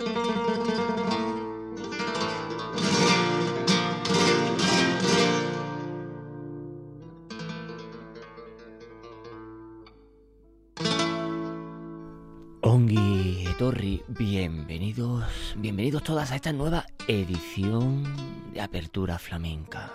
Ongi 0.00 0.08
Etorri, 13.46 14.02
bienvenidos, 14.08 15.54
bienvenidos 15.58 16.02
todas 16.02 16.32
a 16.32 16.36
esta 16.36 16.54
nueva 16.54 16.86
edición 17.06 18.04
de 18.54 18.62
Apertura 18.62 19.18
Flamenca. 19.18 19.92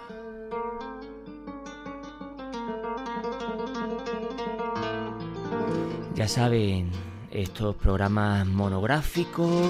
Ya 6.13 6.27
saben, 6.27 6.91
estos 7.35 7.75
programas 7.75 8.47
monográficos 8.47 9.69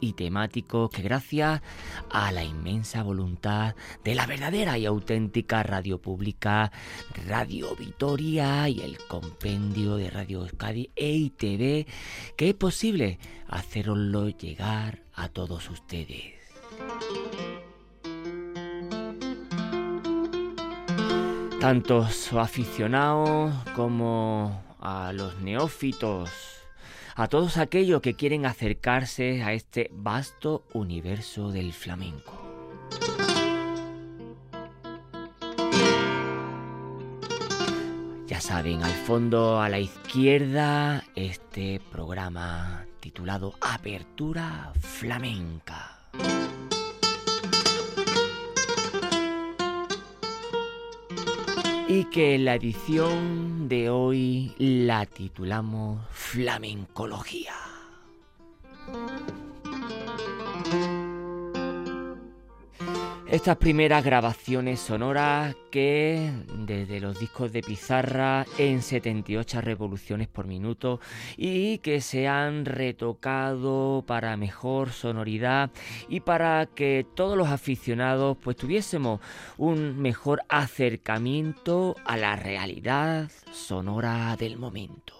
y 0.00 0.12
temáticos 0.12 0.90
que 0.90 1.00
gracias 1.00 1.62
a 2.10 2.30
la 2.30 2.44
inmensa 2.44 3.02
voluntad 3.02 3.74
de 4.04 4.14
la 4.14 4.26
verdadera 4.26 4.76
y 4.76 4.84
auténtica 4.84 5.62
radio 5.62 5.98
pública 5.98 6.70
Radio 7.26 7.74
Vitoria 7.74 8.68
y 8.68 8.82
el 8.82 8.98
compendio 8.98 9.96
de 9.96 10.10
Radio 10.10 10.42
Euskadi 10.42 10.90
e 10.94 11.10
ITV 11.10 11.86
que 12.36 12.50
es 12.50 12.54
posible 12.54 13.18
haceroslo 13.48 14.28
llegar 14.28 15.04
a 15.14 15.28
todos 15.28 15.70
ustedes. 15.70 16.34
Tantos 21.60 22.30
aficionados 22.34 23.54
como 23.74 24.62
a 24.80 25.14
los 25.14 25.40
neófitos 25.40 26.63
a 27.14 27.28
todos 27.28 27.56
aquellos 27.58 28.00
que 28.00 28.14
quieren 28.14 28.46
acercarse 28.46 29.42
a 29.42 29.52
este 29.52 29.90
vasto 29.92 30.64
universo 30.72 31.50
del 31.50 31.72
flamenco. 31.72 32.40
Ya 38.26 38.40
saben, 38.40 38.82
al 38.82 38.90
fondo 38.90 39.60
a 39.60 39.68
la 39.68 39.78
izquierda, 39.78 41.04
este 41.14 41.80
programa 41.92 42.86
titulado 43.00 43.54
Apertura 43.60 44.72
Flamenca. 44.80 46.03
Y 51.96 52.04
que 52.06 52.38
la 52.38 52.56
edición 52.56 53.68
de 53.68 53.88
hoy 53.88 54.52
la 54.58 55.06
titulamos 55.06 56.00
Flamencología. 56.10 57.54
Estas 63.26 63.56
primeras 63.56 64.04
grabaciones 64.04 64.80
sonoras 64.80 65.56
que 65.70 66.30
desde 66.58 67.00
los 67.00 67.18
discos 67.18 67.52
de 67.52 67.62
pizarra 67.62 68.44
en 68.58 68.82
78 68.82 69.60
revoluciones 69.62 70.28
por 70.28 70.46
minuto 70.46 71.00
y 71.36 71.78
que 71.78 72.00
se 72.00 72.28
han 72.28 72.66
retocado 72.66 74.04
para 74.06 74.36
mejor 74.36 74.90
sonoridad 74.90 75.70
y 76.08 76.20
para 76.20 76.66
que 76.66 77.06
todos 77.14 77.36
los 77.36 77.48
aficionados 77.48 78.36
pues 78.40 78.56
tuviésemos 78.56 79.20
un 79.56 80.00
mejor 80.00 80.42
acercamiento 80.48 81.96
a 82.04 82.16
la 82.18 82.36
realidad 82.36 83.30
sonora 83.52 84.36
del 84.36 84.58
momento. 84.58 85.14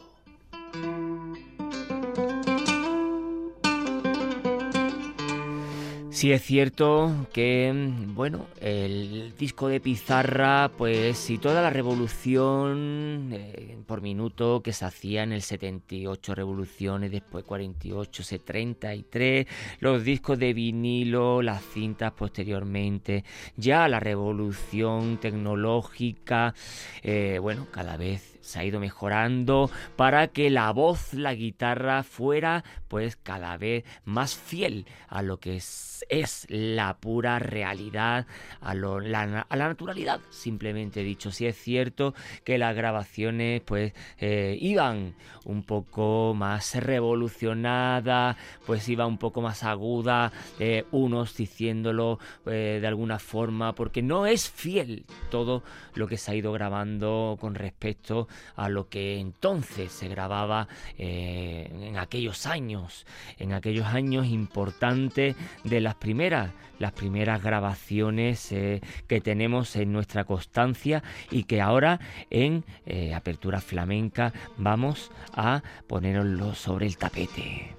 Sí 6.15 6.31
es 6.31 6.43
cierto 6.43 7.27
que, 7.33 7.73
bueno, 8.15 8.47
el 8.61 9.35
disco 9.37 9.67
de 9.67 9.81
pizarra, 9.81 10.71
pues 10.79 11.29
y 11.29 11.39
toda 11.39 11.61
la 11.61 11.71
revolución 11.71 13.31
eh, 13.33 13.77
por 13.85 14.01
minuto 14.01 14.63
que 14.63 14.73
se 14.73 14.85
hacía 14.85 15.25
en 15.25 15.33
el 15.33 15.43
78 15.43 16.37
revoluciones, 16.37 17.11
después 17.11 17.43
48, 17.43 18.23
33, 18.45 19.47
los 19.81 20.05
discos 20.05 20.39
de 20.39 20.55
vinilo, 20.55 21.43
las 21.43 21.65
cintas 21.65 22.13
posteriormente, 22.13 23.25
ya 23.57 23.89
la 23.89 23.99
revolución 23.99 25.19
tecnológica, 25.19 26.55
eh, 27.03 27.41
bueno, 27.43 27.67
cada 27.73 27.97
vez 27.97 28.34
se 28.45 28.59
ha 28.59 28.65
ido 28.65 28.79
mejorando 28.79 29.71
para 29.97 30.29
que 30.29 30.51
la 30.51 30.71
voz, 30.71 31.15
la 31.15 31.35
guitarra 31.35 32.03
fuera 32.03 32.63
pues 32.89 33.17
cada 33.17 33.57
vez 33.57 33.85
más 34.05 34.37
fiel 34.37 34.87
a 35.09 35.23
lo 35.23 35.41
que 35.41 35.57
es, 35.57 36.47
la 36.49 36.99
pura 36.99 37.39
realidad, 37.39 38.27
a, 38.61 38.75
la, 38.75 39.45
naturalidad, 39.51 40.21
simplemente 40.31 41.03
dicho. 41.03 41.33
Si 41.33 41.47
es 41.47 41.57
cierto 41.57 42.15
que 42.45 42.59
las 42.59 42.77
grabaciones 42.77 43.63
pues 43.63 43.95
eh, 44.19 44.57
iban 44.61 45.15
un 45.45 45.63
poco 45.63 46.35
más 46.37 46.75
revolucionadas, 46.75 48.37
pues 48.67 48.89
iba 48.89 49.07
un 49.07 49.19
poco 49.19 49.41
más 49.41 49.65
aguda, 49.65 50.33
eh, 50.59 50.85
unos 50.93 51.37
diciéndolo 51.37 52.19
eh, 52.47 52.79
de 52.81 52.87
alguna 52.87 53.19
forma, 53.19 53.75
porque 53.75 54.03
no 54.03 54.27
es 54.27 54.51
fiel 54.51 55.07
todo 55.31 55.63
lo 55.95 56.07
que 56.07 56.19
se 56.19 56.31
ha 56.31 56.35
ido 56.35 56.53
grabando 56.53 57.39
con 57.41 57.55
respecto 57.55 58.29
a 58.57 58.69
lo 58.69 58.89
que 58.89 59.19
entonces 59.19 59.93
se 59.93 60.09
grababa 60.09 60.69
eh, 60.99 61.71
en 61.73 61.99
aquellos 61.99 62.47
años, 62.47 63.07
en 63.39 63.53
aquellos 63.53 63.87
años 63.87 64.27
importantes 64.27 65.37
de 65.65 65.81
las 65.81 65.95
primeras, 65.95 66.51
las 66.79 66.93
primeras 66.93 67.43
grabaciones 67.43 68.53
eh, 68.53 68.81
que 69.07 69.21
tenemos 69.21 69.77
en 69.77 69.93
nuestra 69.93 70.25
constancia 70.25 71.03
y 71.31 71.45
que 71.45 71.61
ahora 71.61 72.01
en 72.31 72.65
eh, 72.87 73.15
Apertura 73.15 73.61
Flamenca 73.61 74.33
vamos 74.57 75.11
a 75.33 75.63
ponerlo 75.87 76.55
sobre 76.55 76.87
el 76.87 76.97
tapete. 76.97 77.75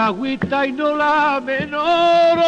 La 0.00 0.06
agüita 0.06 0.66
y 0.66 0.72
no 0.72 0.96
la 0.96 1.42
menor. 1.44 2.38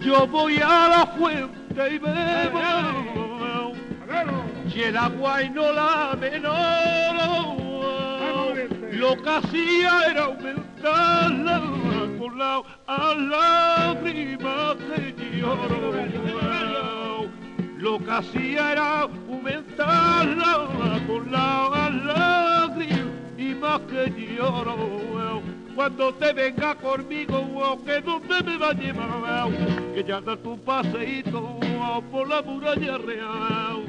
Yo 0.00 0.26
voy 0.26 0.58
a 0.62 0.88
la 0.94 1.06
fuente 1.16 1.94
y 1.94 1.98
bebo, 1.98 3.72
si 4.70 4.82
el 4.82 4.96
agua 4.98 5.42
y 5.44 5.48
no 5.48 5.72
la 5.72 6.14
menor. 6.20 7.56
Lo 8.92 9.10
que 9.22 9.30
hacía 9.30 9.92
era 10.10 10.24
aumentarla 10.24 11.62
con 12.18 12.38
la 12.38 12.62
a 12.86 13.14
lágrima 13.14 14.76
que 14.86 15.14
lloro. 15.38 17.24
Lo 17.78 17.98
que 17.98 18.10
hacía 18.10 18.72
era 18.72 19.00
aumentarla 19.00 20.52
con 21.06 21.32
la 21.32 21.46
y 21.94 22.55
que 23.88 24.36
lloro 24.36 25.42
cuando 25.74 26.14
te 26.14 26.32
venga 26.32 26.74
conmigo, 26.76 27.78
que 27.84 28.00
donde 28.00 28.42
me 28.42 28.56
va 28.56 28.70
a 28.70 28.72
llevar, 28.72 29.48
que 29.94 30.04
ya 30.04 30.20
da 30.20 30.36
tu 30.36 30.58
paseíto 30.58 31.58
por 32.10 32.28
la 32.28 32.42
muralla 32.42 32.98
real. 32.98 33.84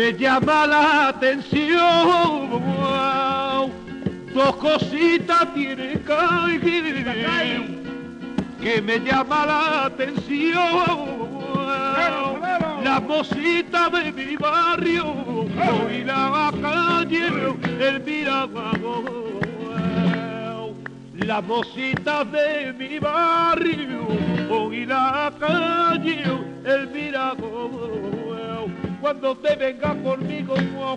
Me 0.00 0.14
llama 0.14 0.66
la 0.66 1.08
atención. 1.08 2.62
Dos 4.32 4.56
cositas 4.56 5.52
tiene 5.52 6.00
que 8.62 8.80
me 8.80 8.98
llama 9.00 9.44
la 9.44 9.84
atención. 9.84 11.20
La 12.82 12.98
mosita 13.06 13.90
de 13.90 14.12
mi 14.12 14.36
barrio 14.36 15.04
y 15.94 16.04
la 16.04 16.50
calle 16.62 17.26
el 17.88 18.00
mirador. 18.02 19.40
La 21.26 21.42
mosita 21.42 22.24
de 22.24 22.72
mi 22.72 22.98
barrio 22.98 24.72
y 24.72 24.86
la 24.86 25.30
calle 25.38 26.24
el 26.64 26.88
mirador 26.88 28.29
cuando 29.00 29.34
te 29.36 29.56
venga 29.56 29.94
conmigo, 30.02 30.54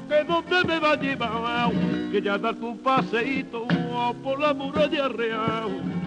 que 0.08 0.24
donde 0.24 0.64
me 0.66 0.80
va 0.80 0.92
a 0.92 0.96
llevar, 0.96 1.72
que 2.12 2.22
ya 2.22 2.38
da 2.38 2.54
tu 2.54 2.78
paseíto 2.82 3.66
por 4.24 4.40
la 4.40 4.54
muralla 4.54 5.08
real. 5.08 6.03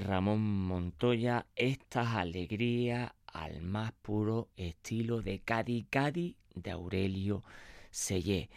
Ramón 0.00 0.40
Montoya 0.40 1.46
estas 1.56 2.14
alegrías 2.14 3.12
al 3.26 3.60
más 3.60 3.92
puro 4.02 4.48
estilo 4.56 5.22
de 5.22 5.40
Cádiz 5.40 5.86
Cádiz 5.90 6.36
de 6.54 6.70
Aurelio 6.70 7.42
Sellé. 7.90 8.48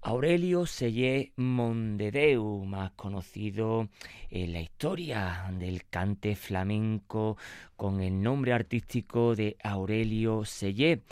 Aurelio 0.00 0.66
Sellé 0.66 1.32
Mondedeu, 1.36 2.64
más 2.64 2.90
conocido 2.92 3.88
en 4.30 4.52
la 4.52 4.60
historia 4.60 5.48
del 5.52 5.84
cante 5.88 6.34
flamenco 6.34 7.36
con 7.76 8.00
el 8.00 8.20
nombre 8.20 8.52
artístico 8.52 9.36
de 9.36 9.56
Aurelio 9.62 10.44
Sellé. 10.44 11.02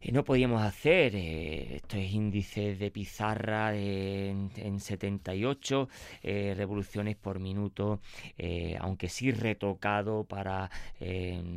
Eh, 0.00 0.12
no 0.12 0.24
podíamos 0.24 0.62
hacer 0.62 1.14
eh, 1.16 1.76
estos 1.76 2.00
índices 2.00 2.78
de 2.78 2.90
pizarra 2.90 3.74
en, 3.76 4.50
78 4.78 5.88
eh, 6.22 6.54
revoluciones 6.56 7.16
por 7.16 7.40
minuto, 7.40 8.00
aunque 8.80 9.08
sí 9.08 9.32
retocado 9.32 10.24
para 10.24 10.70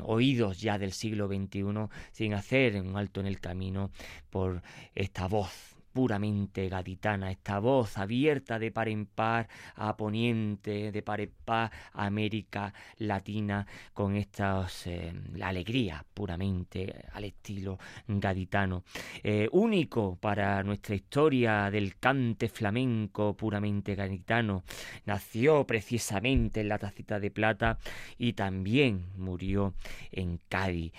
oídos 0.04 0.60
ya 0.60 0.78
del 0.78 0.92
siglo 0.92 1.28
XXI, 1.28 1.64
sin 2.12 2.34
hacer 2.34 2.82
un 2.82 2.98
alto 2.98 3.20
en 3.20 3.28
el 3.28 3.40
camino 3.40 3.92
por 4.30 4.62
esta 4.96 5.28
voz 5.28 5.71
puramente 5.92 6.70
gaditana, 6.70 7.32
esta 7.32 7.60
voz 7.60 7.98
abierta 7.98 8.60
de 8.60 8.72
par 8.72 8.90
en 8.90 9.06
par 9.06 9.48
a 9.76 9.96
Poniente, 9.98 10.92
de 10.92 11.02
par 11.02 11.22
en 11.22 11.32
par 11.46 11.72
a 11.94 12.06
América 12.06 12.74
Latina, 12.98 13.66
con 13.94 14.16
esta 14.16 14.68
eh, 14.86 15.14
alegría 15.42 16.06
puramente 16.14 17.06
al 17.14 17.26
estilo 17.26 17.78
gaditano. 18.08 18.84
Eh, 19.24 19.50
único 19.52 20.18
para 20.20 20.64
nuestra 20.64 20.96
historia 20.96 21.70
del 21.70 21.98
cante 21.98 22.50
flamenco 22.50 23.36
puramente 23.36 23.96
gaditano. 23.96 24.64
Nació 25.06 25.66
precisamente 25.66 26.62
en 26.62 26.70
la 26.70 26.78
tacita 26.78 27.20
de 27.20 27.32
plata 27.32 27.78
y 28.18 28.34
también 28.34 29.08
murió 29.18 29.74
en 30.12 30.40
Cádiz 30.48 30.94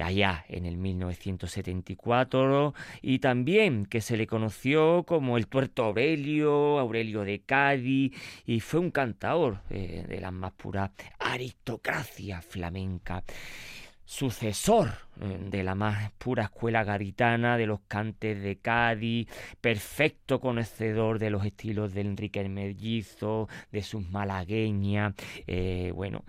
allá 0.00 0.44
en 0.48 0.64
el 0.64 0.76
1974 0.78 2.74
y 3.02 3.18
también 3.18 3.86
que 3.86 4.00
se 4.00 4.16
le 4.16 4.26
conoció 4.32 5.04
como 5.04 5.36
el 5.36 5.46
tuerto 5.46 5.84
Aurelio, 5.84 6.78
Aurelio 6.78 7.20
de 7.20 7.42
Cádiz 7.42 8.14
y 8.46 8.60
fue 8.60 8.80
un 8.80 8.90
cantador 8.90 9.58
eh, 9.68 10.06
de 10.08 10.20
la 10.22 10.30
más 10.30 10.52
pura 10.52 10.90
aristocracia 11.18 12.40
flamenca 12.40 13.24
sucesor 14.06 14.88
de 15.22 15.62
la 15.62 15.74
más 15.74 16.10
pura 16.12 16.44
escuela 16.44 16.84
garitana, 16.84 17.56
de 17.56 17.66
los 17.66 17.80
cantes 17.86 18.42
de 18.42 18.56
Cádiz, 18.56 19.28
perfecto 19.60 20.40
conocedor 20.40 21.18
de 21.18 21.30
los 21.30 21.44
estilos 21.44 21.94
de 21.94 22.00
Enrique 22.00 22.40
el 22.40 22.48
Mellizo, 22.48 23.48
de 23.70 23.82
sus 23.82 24.08
malagueñas, 24.10 25.14
eh, 25.46 25.92
bueno, 25.94 26.24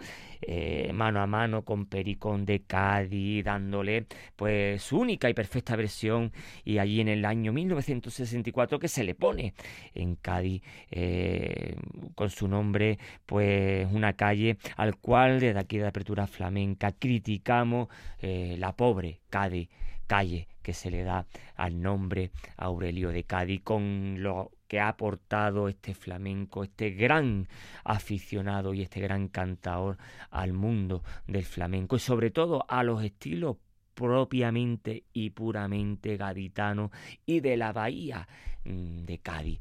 eh, 0.46 0.92
mano 0.94 1.22
a 1.22 1.28
mano 1.28 1.64
con 1.64 1.86
Pericón 1.86 2.46
de 2.46 2.62
Cádiz, 2.64 3.46
dándole 3.46 4.08
pues 4.36 4.82
su 4.84 5.00
única 5.00 5.30
y 5.30 5.34
perfecta 5.34 5.76
versión 5.76 6.32
y 6.66 6.80
allí 6.80 7.00
en 7.00 7.08
el 7.08 7.24
año 7.26 7.54
1964 7.54 8.80
que 8.80 8.88
se 8.90 9.04
le 9.04 9.16
pone 9.16 9.54
en 9.94 10.16
Cádiz 10.16 10.62
eh, 10.92 11.76
con 12.16 12.30
su 12.30 12.48
nombre 12.48 13.00
pues 13.26 13.88
una 13.92 14.14
calle 14.14 14.58
al 14.76 14.98
cual 14.98 15.40
desde 15.40 15.60
aquí 15.60 15.78
de 15.78 15.88
Apertura 15.88 16.28
Flamenca 16.28 16.92
criticamos 16.92 17.88
eh, 18.20 18.56
la 18.60 18.76
pobre 18.84 19.22
Cádiz 19.30 19.70
calle 20.08 20.50
que 20.62 20.74
se 20.74 20.92
le 20.92 21.04
da 21.04 21.26
al 21.56 21.82
nombre 21.82 22.32
Aurelio 22.58 23.14
de 23.14 23.24
Cádiz 23.24 23.62
con 23.64 24.22
lo 24.22 24.52
que 24.68 24.82
ha 24.82 24.90
aportado 24.90 25.70
este 25.70 25.94
flamenco, 25.94 26.66
este 26.66 26.90
gran 26.90 27.48
aficionado 27.86 28.74
y 28.74 28.82
este 28.82 29.00
gran 29.00 29.30
cantador 29.30 29.98
al 30.32 30.52
mundo 30.52 31.02
del 31.28 31.46
flamenco 31.46 31.96
y 31.96 32.00
sobre 32.00 32.30
todo 32.30 32.66
a 32.68 32.84
los 32.84 33.02
estilos 33.06 33.56
propiamente 33.94 35.06
y 35.14 35.30
puramente 35.30 36.18
gaditanos 36.18 36.92
y 37.26 37.40
de 37.40 37.56
la 37.56 37.72
bahía 37.72 38.28
mm, 38.66 39.06
de 39.06 39.18
Cádiz. 39.20 39.60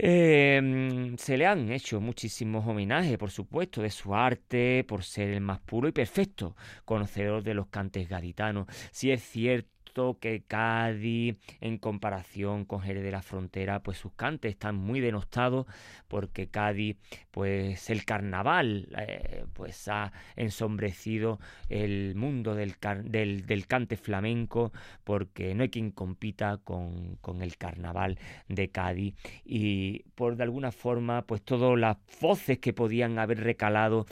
Em, 0.00 1.16
se 1.18 1.36
le 1.36 1.46
han 1.46 1.72
hecho 1.72 2.00
muchísimos 2.00 2.64
homenajes, 2.66 3.18
por 3.18 3.32
supuesto, 3.32 3.82
de 3.82 3.90
su 3.90 4.14
arte, 4.14 4.84
por 4.84 5.02
ser 5.02 5.30
el 5.30 5.40
más 5.40 5.58
puro 5.60 5.88
y 5.88 5.92
perfecto 5.92 6.54
conocedor 6.84 7.42
de 7.42 7.54
los 7.54 7.66
cantes 7.66 8.08
gaditanos. 8.08 8.68
Si 8.92 9.10
es 9.10 9.22
cierto 9.22 9.77
que 10.20 10.42
Cádiz, 10.46 11.36
en 11.60 11.78
comparación 11.78 12.64
con 12.64 12.80
Jerez 12.80 13.02
de 13.02 13.10
la 13.10 13.22
Frontera, 13.22 13.82
pues 13.82 13.98
sus 13.98 14.12
cantes 14.12 14.52
están 14.52 14.76
muy 14.76 15.00
denostados 15.00 15.66
porque 16.06 16.48
Cádiz, 16.48 16.96
pues 17.30 17.90
el 17.90 18.04
carnaval, 18.04 18.88
eh, 18.96 19.44
pues 19.52 19.88
ha 19.88 20.12
ensombrecido 20.36 21.40
el 21.68 22.14
mundo 22.14 22.54
del, 22.54 22.76
del, 23.04 23.66
cante 23.66 23.96
flamenco 23.96 24.72
porque 25.04 25.54
no 25.54 25.62
hay 25.64 25.68
quien 25.68 25.90
compita 25.90 26.58
con, 26.58 27.16
con 27.16 27.42
el 27.42 27.56
carnaval 27.56 28.18
de 28.48 28.70
Cádiz 28.70 29.14
y 29.44 30.04
por 30.14 30.36
de 30.36 30.44
alguna 30.44 30.72
forma, 30.72 31.22
pues 31.22 31.42
todas 31.42 31.78
las 31.78 31.96
voces 32.20 32.58
que 32.58 32.72
podían 32.72 33.18
haber 33.18 33.40
recalado 33.42 34.06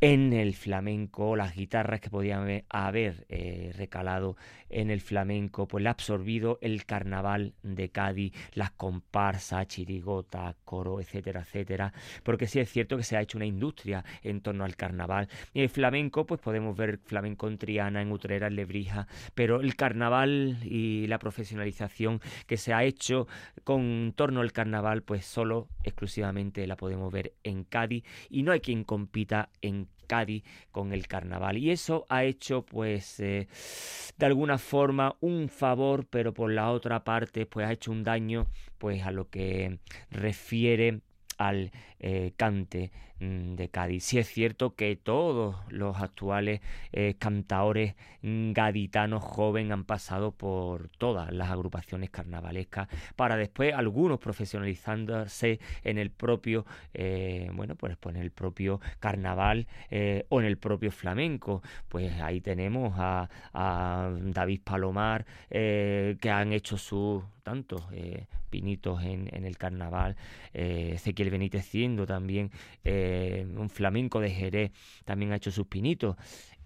en 0.00 0.32
el 0.32 0.54
flamenco, 0.54 1.36
las 1.36 1.54
guitarras 1.54 2.00
que 2.00 2.10
podían 2.10 2.64
haber 2.68 3.26
eh, 3.28 3.72
recalado 3.76 4.36
en 4.68 4.90
el 4.90 5.00
flamenco, 5.00 5.11
pues 5.68 5.82
le 5.82 5.88
ha 5.88 5.92
absorbido 5.92 6.58
el 6.62 6.84
carnaval 6.84 7.54
de 7.62 7.90
Cádiz, 7.90 8.32
las 8.54 8.70
comparsas, 8.70 9.66
chirigotas, 9.66 10.56
coro, 10.64 11.00
etcétera, 11.00 11.40
etcétera, 11.40 11.92
porque 12.22 12.46
sí 12.46 12.60
es 12.60 12.70
cierto 12.70 12.96
que 12.96 13.02
se 13.02 13.16
ha 13.16 13.20
hecho 13.20 13.38
una 13.38 13.46
industria 13.46 14.04
en 14.22 14.40
torno 14.40 14.64
al 14.64 14.76
carnaval. 14.76 15.28
Y 15.52 15.60
el 15.60 15.68
flamenco, 15.68 16.26
pues 16.26 16.40
podemos 16.40 16.76
ver 16.76 16.98
flamenco 17.04 17.48
en 17.48 17.58
Triana, 17.58 18.00
en 18.00 18.10
Utrera, 18.10 18.46
en 18.46 18.56
Lebrija, 18.56 19.06
pero 19.34 19.60
el 19.60 19.76
carnaval 19.76 20.58
y 20.62 21.06
la 21.06 21.18
profesionalización 21.18 22.20
que 22.46 22.56
se 22.56 22.72
ha 22.72 22.84
hecho 22.84 23.26
con 23.64 24.14
torno 24.16 24.40
al 24.40 24.52
carnaval, 24.52 25.02
pues 25.02 25.26
solo 25.26 25.68
exclusivamente 25.84 26.66
la 26.66 26.76
podemos 26.76 27.12
ver 27.12 27.34
en 27.44 27.64
Cádiz 27.64 28.04
y 28.30 28.42
no 28.42 28.52
hay 28.52 28.60
quien 28.60 28.84
compita 28.84 29.50
en 29.60 29.88
Cádiz 30.06 30.44
con 30.70 30.92
el 30.92 31.06
carnaval. 31.06 31.58
Y 31.58 31.70
eso 31.70 32.06
ha 32.08 32.24
hecho, 32.24 32.62
pues, 32.64 33.20
eh, 33.20 33.48
de 34.18 34.26
alguna 34.26 34.58
forma 34.58 35.16
un 35.20 35.48
favor, 35.48 36.06
pero 36.06 36.32
por 36.34 36.52
la 36.52 36.70
otra 36.70 37.04
parte, 37.04 37.46
pues 37.46 37.66
ha 37.66 37.72
hecho 37.72 37.92
un 37.92 38.04
daño, 38.04 38.46
pues, 38.78 39.02
a 39.04 39.10
lo 39.12 39.28
que 39.28 39.78
refiere 40.10 41.00
al 41.38 41.72
eh, 42.04 42.32
cante 42.36 42.90
mm, 43.20 43.54
de 43.54 43.68
Cádiz. 43.68 44.02
Sí 44.02 44.18
es 44.18 44.26
cierto 44.26 44.74
que 44.74 44.96
todos 44.96 45.54
los 45.68 45.98
actuales 46.02 46.60
eh, 46.92 47.14
cantaores 47.16 47.94
gaditanos 48.22 49.22
jóvenes 49.22 49.72
han 49.72 49.84
pasado 49.84 50.32
por 50.32 50.88
todas 50.98 51.32
las 51.32 51.50
agrupaciones 51.50 52.10
carnavalescas 52.10 52.88
para 53.14 53.36
después 53.36 53.74
algunos 53.74 54.18
profesionalizándose 54.18 55.60
en 55.84 55.98
el 55.98 56.10
propio, 56.10 56.66
eh, 56.94 57.50
bueno, 57.52 57.76
pues, 57.76 57.96
pues 57.98 58.16
en 58.16 58.22
el 58.22 58.32
propio 58.32 58.80
carnaval 58.98 59.68
o 60.28 60.40
en 60.40 60.46
el 60.46 60.58
propio 60.58 60.90
flamenco. 60.90 61.62
Pues 61.88 62.20
ahí 62.20 62.40
tenemos 62.40 62.94
a, 62.96 63.28
a 63.52 64.10
David 64.20 64.60
Palomar 64.64 65.24
que 65.50 66.30
han 66.32 66.52
hecho 66.52 66.76
sus 66.78 67.22
tantos 67.42 67.82
pinitos 68.50 69.02
en, 69.02 69.28
en, 69.32 69.44
el 69.44 69.56
carnaval, 69.56 70.16
Ezequiel 70.52 71.30
Benítez 71.30 71.64
también, 72.06 72.50
eh, 72.84 73.46
un 73.56 73.70
flamenco 73.70 74.20
de 74.20 74.30
Jerez 74.30 74.72
también 75.04 75.32
ha 75.32 75.36
hecho 75.36 75.50
sus 75.50 75.66
pinitos 75.66 76.16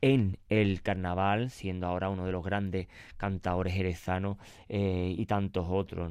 en 0.01 0.39
el 0.49 0.83
carnaval, 0.83 1.51
siendo 1.51 1.87
ahora 1.87 2.11
uno 2.11 2.27
de 2.27 2.33
los 2.33 2.45
grandes 2.45 2.89
cantadores 3.17 3.75
jerezanos 3.75 4.39
eh, 4.69 5.15
y 5.17 5.27
tantos 5.27 5.67
otros, 5.69 6.11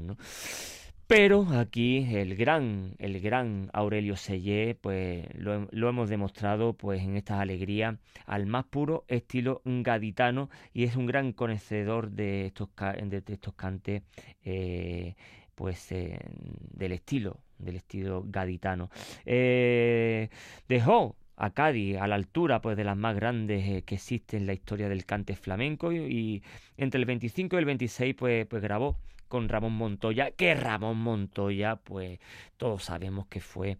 Pero 1.08 1.48
aquí 1.52 2.06
el 2.16 2.36
gran, 2.36 2.96
el 3.00 3.22
gran 3.22 3.70
Aurelio 3.74 4.16
Sellé, 4.16 4.76
pues 4.76 5.28
lo, 5.36 5.90
hemos 5.90 6.10
demostrado 6.10 6.74
pues 6.74 7.02
en 7.04 7.16
estas 7.16 7.40
alegrías 7.40 7.96
al 8.26 8.48
más 8.48 8.66
puro 8.66 9.06
estilo 9.08 9.62
gaditano 9.66 10.50
y 10.74 10.84
es 10.86 10.96
un 10.96 11.06
gran 11.06 11.32
conocedor 11.32 12.12
de 12.12 12.48
estos, 12.48 12.70
de, 12.76 13.24
estos 13.28 13.54
cantes 13.54 14.02
eh, 14.44 15.16
pues 15.56 15.90
del 15.90 16.92
estilo 16.92 17.45
del 17.58 17.78
estilo 17.78 18.24
gaditano. 18.26 18.90
Eh, 19.26 20.30
dejó 20.68 21.16
a 21.38 21.50
Cádiz 21.52 21.98
a 21.98 22.08
la 22.08 22.16
altura 22.16 22.62
pues 22.62 22.78
de 22.78 22.84
las 22.84 22.96
más 22.96 23.16
grandes 23.16 23.68
eh, 23.68 23.84
que 23.84 23.96
existen 23.96 24.42
en 24.42 24.48
la 24.48 24.54
historia 24.54 24.88
del 24.88 25.06
cante 25.06 25.36
flamenco 25.36 25.92
y, 25.92 26.44
entre 26.78 27.00
el 27.00 27.06
25 27.06 27.56
y 27.56 27.60
el 27.60 27.66
26 27.66 28.16
pues, 28.16 28.46
pues 28.48 28.62
grabó 28.62 28.98
con 29.28 29.50
Ramón 29.50 29.74
Montoya, 29.74 30.32
que 30.32 30.54
Ramón 30.54 30.98
Montoya, 30.98 31.78
pues 31.78 32.20
todos 32.58 32.84
sabemos 32.84 33.26
que 33.28 33.42
fue 33.42 33.78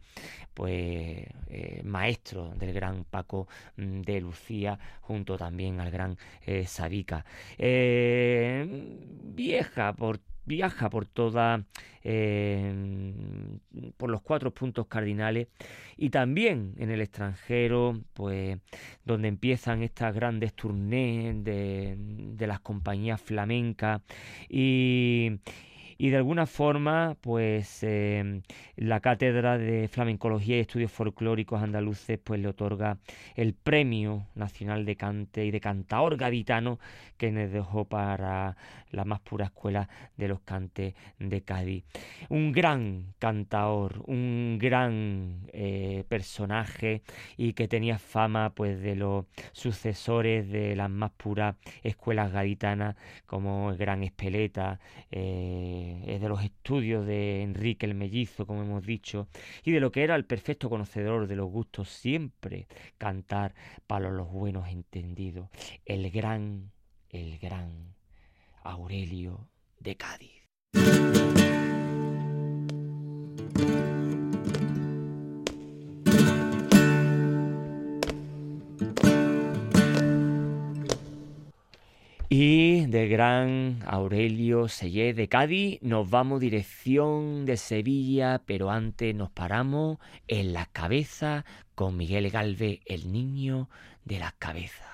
pues 0.54 1.28
eh, 1.48 1.82
maestro 1.86 2.50
del 2.56 2.74
gran 2.74 3.06
Paco 3.06 3.48
mm, 3.78 4.02
de 4.02 4.22
Lucía, 4.22 4.80
junto 5.02 5.38
también 5.38 5.80
al 5.80 5.92
gran 5.92 6.18
Sabica. 6.66 7.26
vieja 9.36 9.94
por 9.94 10.20
viaja 10.46 10.90
por 10.90 11.06
toda 11.06 11.66
eh, 12.04 12.74
por 13.98 14.10
los 14.10 14.22
cuatro 14.22 14.52
puntos 14.52 14.88
cardinales 14.88 15.48
y 15.98 16.10
también 16.10 16.74
en 16.78 16.92
el 16.92 17.02
extranjero 17.02 18.00
pues 18.14 18.60
donde 19.04 19.28
empiezan 19.28 19.82
estas 19.82 20.14
grandes 20.14 20.54
tournées 20.54 21.44
de, 21.44 21.96
de 21.98 22.48
las 22.48 22.60
compañías 22.60 23.22
flamencas 23.22 24.02
y 24.50 25.40
y 25.98 26.10
de 26.10 26.18
alguna 26.18 26.46
forma 26.46 27.16
pues 27.22 27.84
em, 27.84 28.42
la 28.76 29.00
cátedra 29.00 29.58
de 29.58 29.88
flamencología 29.88 30.58
y 30.58 30.62
estudios 30.62 30.92
folclóricos 30.92 31.62
andaluces 31.62 32.20
pues 32.24 32.40
le 32.40 32.48
otorga 32.48 32.98
el 33.36 33.54
premio 33.54 34.28
nacional 34.36 34.86
de 34.86 34.96
cante 34.96 35.46
y 35.46 35.52
de 35.52 35.60
cantaor 35.60 36.18
gaditano 36.18 36.80
que 37.18 37.32
nos 37.32 37.52
dejó 37.52 37.86
para 37.86 38.58
la 38.92 39.06
más 39.06 39.20
pura 39.22 39.46
escuela 39.46 39.90
de 40.18 40.28
los 40.28 40.40
cantes 40.42 40.94
de 41.20 41.42
Cádiz. 41.42 41.84
Un 42.30 42.52
gran 42.52 43.14
cantaor 43.20 44.04
un 44.08 44.58
gran 44.60 45.48
eh, 45.54 46.04
personaje 46.08 47.02
y 47.38 47.54
que 47.54 47.68
tenía 47.68 48.00
fama 48.00 48.52
pues 48.54 48.80
de 48.82 48.96
los 48.96 49.26
sucesores 49.52 50.50
de 50.50 50.76
las 50.76 50.90
más 50.90 51.12
puras 51.12 51.56
escuelas 51.84 52.32
gaditanas 52.32 52.96
como 53.26 53.72
el 53.72 53.78
gran 53.78 54.04
Espeleta 54.04 54.80
eh, 55.12 55.85
es 56.06 56.22
de 56.22 56.30
los 56.30 56.44
estudios 56.44 57.06
de 57.06 57.42
Enrique 57.42 57.86
el 57.86 57.96
Mellizo, 57.96 58.46
como 58.46 58.64
hemos 58.64 58.86
dicho, 58.86 59.28
y 59.64 59.72
de 59.72 59.80
lo 59.80 59.92
que 59.92 60.04
era 60.04 60.16
el 60.16 60.26
perfecto 60.26 60.70
conocedor 60.70 61.28
de 61.28 61.36
los 61.36 61.50
gustos, 61.50 61.90
siempre 61.90 62.68
cantar 62.98 63.56
para 63.88 64.10
los 64.10 64.32
buenos 64.32 64.68
entendidos, 64.70 65.50
el 65.86 66.10
gran, 66.12 66.72
el 67.10 67.38
gran 67.40 67.96
Aurelio 68.64 69.48
de 69.80 69.96
Cádiz. 69.96 70.46
Gran 83.16 83.80
Aurelio 83.88 84.68
Sellé 84.68 85.14
de 85.14 85.30
Cádiz 85.30 85.80
nos 85.82 86.10
vamos 86.10 86.42
dirección 86.42 87.46
de 87.46 87.56
Sevilla, 87.56 88.42
pero 88.46 88.72
antes 88.72 89.16
nos 89.16 89.30
paramos 89.30 90.00
en 90.28 90.52
las 90.52 90.68
cabezas 90.68 91.46
con 91.76 91.96
Miguel 91.96 92.30
Galve, 92.30 92.82
el 92.86 93.14
niño 93.14 93.70
de 94.04 94.20
las 94.20 94.34
cabezas. 94.34 94.86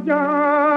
Raja 0.00 0.69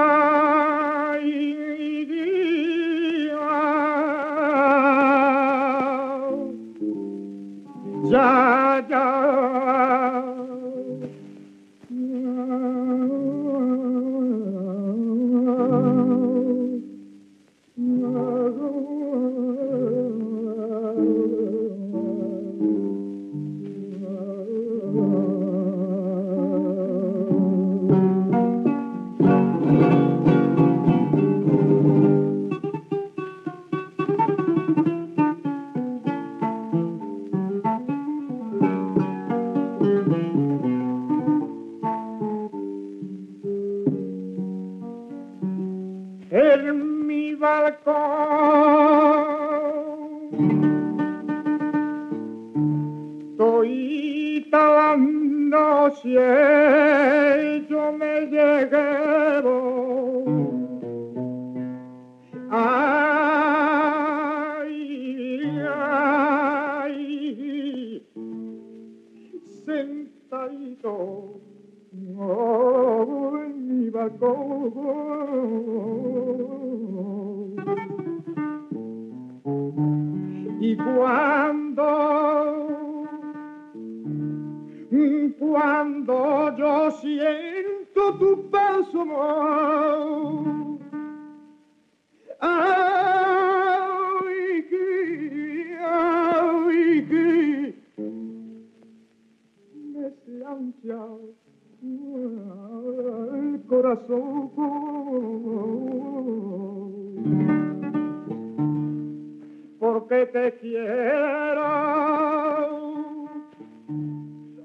porque 109.78 110.26
te 110.26 110.54
quiero. 110.60 111.64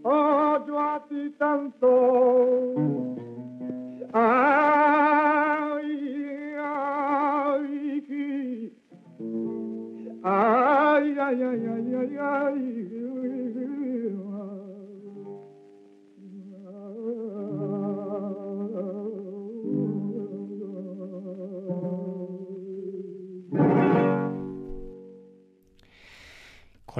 Oh, 0.04 0.66
yo 0.66 0.80
a 0.80 1.06
ti 1.08 1.30
tanto. 1.38 2.79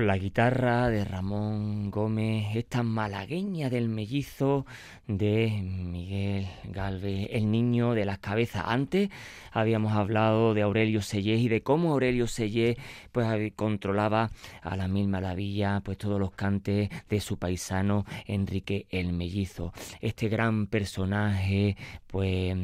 La 0.10 0.18
guitarra 0.18 0.90
de 0.90 1.06
Ramón 1.06 1.79
Gómez, 1.92 2.56
esta 2.56 2.84
malagueña 2.84 3.70
del 3.70 3.90
mellizo 3.90 4.66
de 5.08 5.62
Miguel 5.64 6.48
Galvez, 6.66 7.30
el 7.32 7.50
niño 7.52 7.94
de 7.94 8.06
las 8.06 8.20
cabezas. 8.20 8.64
Antes 8.68 9.10
habíamos 9.52 9.94
hablado 9.94 10.54
de 10.54 10.62
Aurelio 10.62 11.02
Sellés 11.02 11.42
y 11.42 11.50
de 11.50 11.62
cómo 11.62 11.92
Aurelio 11.92 12.28
Sellés 12.28 12.78
pues 13.12 13.28
controlaba 13.56 14.32
a 14.62 14.76
la 14.78 14.88
mil 14.88 15.08
maravillas 15.08 15.82
pues 15.82 15.98
todos 15.98 16.20
los 16.20 16.32
cantes 16.32 16.90
de 17.10 17.20
su 17.20 17.38
paisano 17.38 18.06
Enrique 18.26 18.86
el 18.90 19.12
Mellizo. 19.14 19.74
Este 20.00 20.30
gran 20.30 20.68
personaje 20.68 21.76
pues 22.08 22.56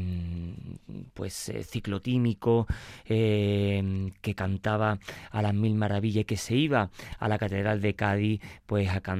pues 1.13 1.49
eh, 1.49 1.63
ciclotímico 1.63 2.67
eh, 3.05 4.11
que 4.21 4.35
cantaba 4.35 4.99
a 5.31 5.41
las 5.41 5.53
mil 5.53 5.75
maravillas 5.75 6.21
y 6.21 6.25
que 6.25 6.37
se 6.37 6.55
iba 6.55 6.91
a 7.19 7.27
la 7.27 7.37
catedral 7.37 7.81
de 7.81 7.95
Cádiz 7.95 8.41
pues 8.65 8.89
a 8.89 9.01
cantar 9.01 9.14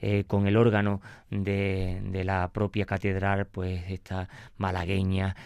eh, 0.00 0.24
con 0.26 0.46
el 0.46 0.56
órgano 0.56 1.00
de, 1.30 2.00
de, 2.04 2.24
la 2.24 2.52
propia 2.52 2.86
catedral 2.86 3.46
pues 3.46 3.90
esta 3.90 4.28
malagueña 4.56 5.36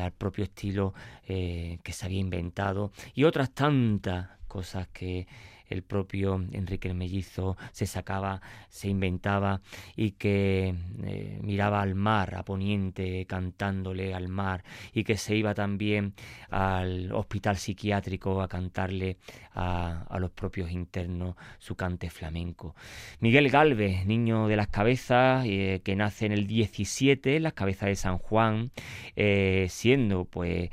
al 0.00 0.12
propio 0.12 0.44
estilo 0.44 0.94
que 1.26 1.92
se 1.92 2.06
había 2.06 2.20
inventado 2.20 2.92
y 3.14 3.24
otras 3.24 3.50
tantas 3.50 4.28
cosas 4.46 4.86
que 4.88 5.26
el 5.68 5.82
propio 5.82 6.44
Enrique 6.52 6.88
el 6.88 6.94
Mellizo 6.94 7.56
se 7.72 7.86
sacaba, 7.86 8.40
se 8.68 8.88
inventaba 8.88 9.60
y 9.96 10.12
que 10.12 10.74
eh, 11.04 11.38
miraba 11.42 11.82
al 11.82 11.94
mar, 11.94 12.34
a 12.34 12.44
poniente, 12.44 13.26
cantándole 13.26 14.14
al 14.14 14.28
mar 14.28 14.64
y 14.92 15.04
que 15.04 15.16
se 15.16 15.36
iba 15.36 15.54
también 15.54 16.14
al 16.50 17.12
hospital 17.12 17.56
psiquiátrico 17.56 18.42
a 18.42 18.48
cantarle 18.48 19.16
a, 19.54 20.18
los 20.18 20.30
propios 20.30 20.70
internos 20.70 21.36
su 21.58 21.74
cante 21.74 22.10
flamenco. 22.10 22.74
Miguel 23.20 23.50
Galvez, 23.50 24.06
niño 24.06 24.48
de 24.48 24.56
las 24.56 24.68
cabezas, 24.68 25.44
eh, 25.46 25.80
que 25.84 25.96
nace 25.96 26.26
en 26.26 26.32
el 26.32 26.46
17, 26.46 27.36
en 27.36 27.42
las 27.42 27.52
cabezas 27.52 27.88
de 27.88 27.96
San 27.96 28.18
Juan, 28.18 28.70
eh, 29.16 29.66
siendo 29.68 30.24
pues 30.24 30.70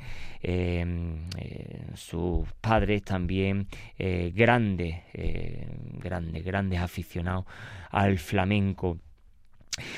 sus 1.94 2.48
padres 2.60 3.02
también 3.02 3.68
eh, 3.98 4.32
grandes, 4.82 5.04
eh, 5.14 5.66
grandes, 5.98 6.44
grandes 6.44 6.80
aficionados 6.80 7.44
al 7.90 8.18
flamenco. 8.18 8.98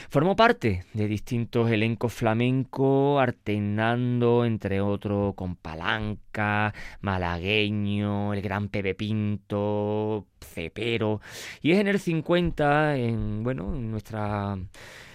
Formó 0.09 0.37
parte 0.37 0.85
de 0.93 1.09
distintos 1.09 1.69
elencos 1.69 2.13
flamencos, 2.13 3.21
alternando 3.21 4.45
entre 4.45 4.81
otros 4.81 5.35
con 5.35 5.57
Palanca, 5.57 6.73
Malagueño, 7.01 8.33
el 8.35 8.41
gran 8.41 8.69
Pepe 8.69 8.95
Pinto, 8.95 10.27
Cepero. 10.41 11.21
Y 11.61 11.73
es 11.73 11.79
en 11.81 11.89
el 11.89 11.99
50, 11.99 12.97
en, 12.97 13.43
bueno, 13.43 13.75
en 13.75 13.91
nuestra 13.91 14.57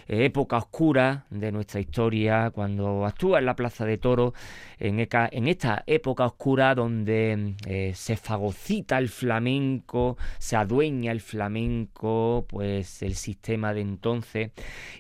época 0.10 0.58
oscura 0.58 1.26
de 1.30 1.52
nuestra 1.52 1.80
historia, 1.80 2.50
cuando 2.50 3.06
actúa 3.06 3.40
en 3.40 3.46
la 3.46 3.56
Plaza 3.56 3.86
de 3.86 3.98
Toro, 3.98 4.34
en, 4.80 5.00
esta 5.48 5.84
época 5.86 6.26
oscura 6.26 6.74
donde 6.74 7.56
eh, 7.68 7.92
se 7.94 8.18
fagocita 8.18 8.98
el 8.98 9.10
flamenco, 9.10 10.18
se 10.40 10.56
adueña 10.56 11.12
el 11.12 11.22
flamenco, 11.22 12.46
pues 12.48 13.04
el 13.04 13.16
sistema 13.16 13.74
de 13.74 13.82
entonces, 13.82 14.52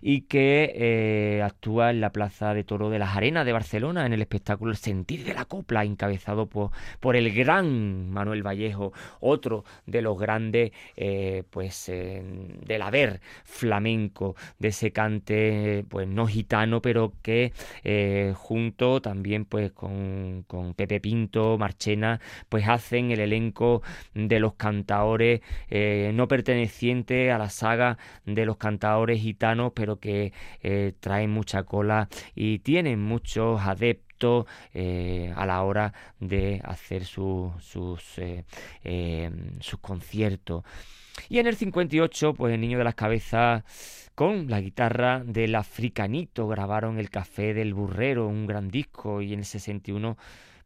y 0.01 0.21
que 0.21 0.73
eh, 0.75 1.41
actúa 1.43 1.89
en 1.89 2.01
la 2.01 2.11
Plaza 2.11 2.53
de 2.53 2.63
Toro 2.63 2.89
de 2.89 2.99
las 2.99 3.15
Arenas 3.15 3.45
de 3.45 3.53
Barcelona, 3.53 4.05
en 4.05 4.13
el 4.13 4.21
espectáculo 4.21 4.75
Sentir 4.75 5.25
de 5.25 5.33
la 5.33 5.45
Copla, 5.45 5.85
encabezado 5.85 6.45
por, 6.45 6.71
por 6.99 7.15
el 7.15 7.33
gran 7.33 8.11
Manuel 8.11 8.45
Vallejo, 8.45 8.93
otro 9.21 9.63
de 9.85 10.01
los 10.01 10.19
grandes, 10.19 10.71
eh, 10.95 11.43
pues, 11.49 11.87
del 11.89 12.81
haber 12.81 13.21
flamenco, 13.43 14.35
de 14.59 14.67
ese 14.67 14.91
cante, 14.99 15.85
pues 15.87 16.09
no 16.09 16.27
gitano, 16.27 16.81
pero 16.81 17.13
que 17.21 17.53
junto 18.35 19.01
también, 19.01 19.45
pues, 19.45 19.71
con, 19.71 20.45
Pepe 20.75 20.99
Pinto, 20.99 21.57
Marchena, 21.57 22.19
pues 22.49 22.67
hacen 22.67 23.11
el 23.11 23.21
elenco 23.21 23.81
de 24.13 24.39
los 24.39 24.55
cantaores 24.55 25.41
eh, 25.69 26.11
no 26.13 26.27
pertenecientes 26.27 27.31
a 27.31 27.37
la 27.37 27.49
saga 27.49 27.97
de 28.25 28.45
los 28.45 28.57
cantaores 28.57 29.21
gitanos, 29.21 29.71
pero 29.73 29.99
que 29.99 30.33
eh, 30.61 30.93
traen 30.99 31.31
mucha 31.31 31.63
cola 31.63 32.09
y 32.35 32.59
tienen 32.59 33.01
muchos 33.01 33.61
adeptos 33.61 34.47
eh, 34.73 35.33
a 35.35 35.45
la 35.45 35.63
hora 35.63 35.93
de 36.19 36.61
hacer 36.65 37.05
sus, 37.05 37.53
sus 37.63 38.01
conciertos. 39.81 40.63
Y 41.29 41.39
en 41.39 41.47
el 41.47 41.55
58, 41.55 42.33
pues 42.33 42.53
el 42.53 42.61
niño 42.61 42.77
de 42.77 42.83
las 42.83 42.95
cabezas 42.95 43.63
con 44.15 44.49
la 44.49 44.61
guitarra 44.61 45.23
del 45.23 45.55
Africanito 45.55 46.47
grabaron 46.47 46.99
El 46.99 47.09
Café 47.09 47.53
del 47.53 47.73
Burrero, 47.73 48.27
un 48.27 48.47
gran 48.47 48.69
disco, 48.69 49.21
y 49.21 49.33
en 49.33 49.39
el 49.39 49.45
61 49.45 50.17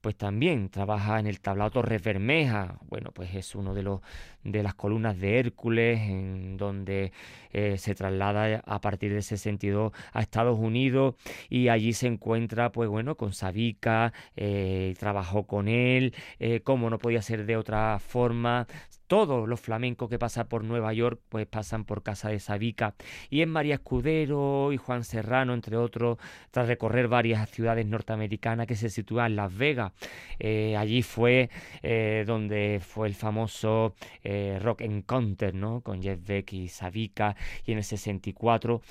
pues 0.04 0.18
también 0.18 0.68
trabaja 0.68 1.18
en 1.18 1.28
el 1.28 1.40
tablao 1.40 1.72
Torres 1.72 2.04
Bermeja, 2.04 2.78
bueno, 2.90 3.12
pues 3.14 3.34
es 3.36 3.56
uno 3.56 3.74
de 3.74 3.84
los 3.84 4.02
de 4.44 4.64
las 4.64 4.76
columnas 4.76 5.20
de 5.20 5.40
Hércules, 5.40 6.00
en 6.02 6.58
donde 6.58 7.12
eh, 7.54 7.78
se 7.78 7.94
traslada 7.94 8.64
a 8.66 8.82
partir 8.82 9.14
de 9.14 9.22
62 9.22 9.92
a 10.12 10.22
Estados 10.22 10.58
Unidos 10.58 11.16
y 11.50 11.68
allí 11.68 11.94
se 11.94 12.08
encuentra, 12.08 12.72
pues 12.72 12.90
bueno, 12.90 13.16
con 13.16 13.32
Sabica, 13.32 14.12
eh, 14.36 14.96
trabajó 15.00 15.46
con 15.46 15.68
él, 15.68 16.16
eh, 16.40 16.62
como 16.62 16.90
no 16.90 16.98
podía 16.98 17.22
ser 17.22 17.46
de 17.46 17.56
otra 17.56 18.00
forma, 18.00 18.68
todos 19.06 19.48
los 19.48 19.60
flamencos 19.60 20.10
que 20.10 20.18
pasan 20.18 20.48
por 20.48 20.64
Nueva 20.64 20.92
York 20.94 21.22
pues 21.30 21.46
pasan 21.46 21.86
por 21.86 22.02
casa 22.02 22.30
de 22.30 22.40
Sabica. 22.40 22.96
Y 23.30 23.42
en 23.42 23.50
María 23.50 23.76
Escudero 23.76 24.74
y 24.74 24.78
Juan 24.78 25.04
Serrano 25.04 25.54
entre 25.54 25.78
otros 25.78 26.18
tras 26.50 26.68
recorrer 26.68 27.08
varias 27.08 27.48
ciudades 27.50 27.86
norteamericanas 27.86 28.66
que 28.66 28.76
se 28.76 28.90
sitúan 28.90 29.32
en 29.32 29.36
Las 29.36 29.56
Vegas. 29.56 29.92
Allí 30.40 31.04
fue 31.04 31.50
donde 32.26 32.82
fue 32.82 33.08
el 33.08 33.14
famoso 33.14 33.94
eh, 34.34 34.60
Rock 34.60 34.82
Encounter 34.82 35.54
¿no? 35.54 35.82
con 35.82 36.02
Jeff 36.02 36.20
Beck 36.26 36.54
y 36.54 36.68
Sabica 36.68 37.36
y 37.66 37.72
en 37.72 37.78
el 37.78 37.84
64 37.84 38.82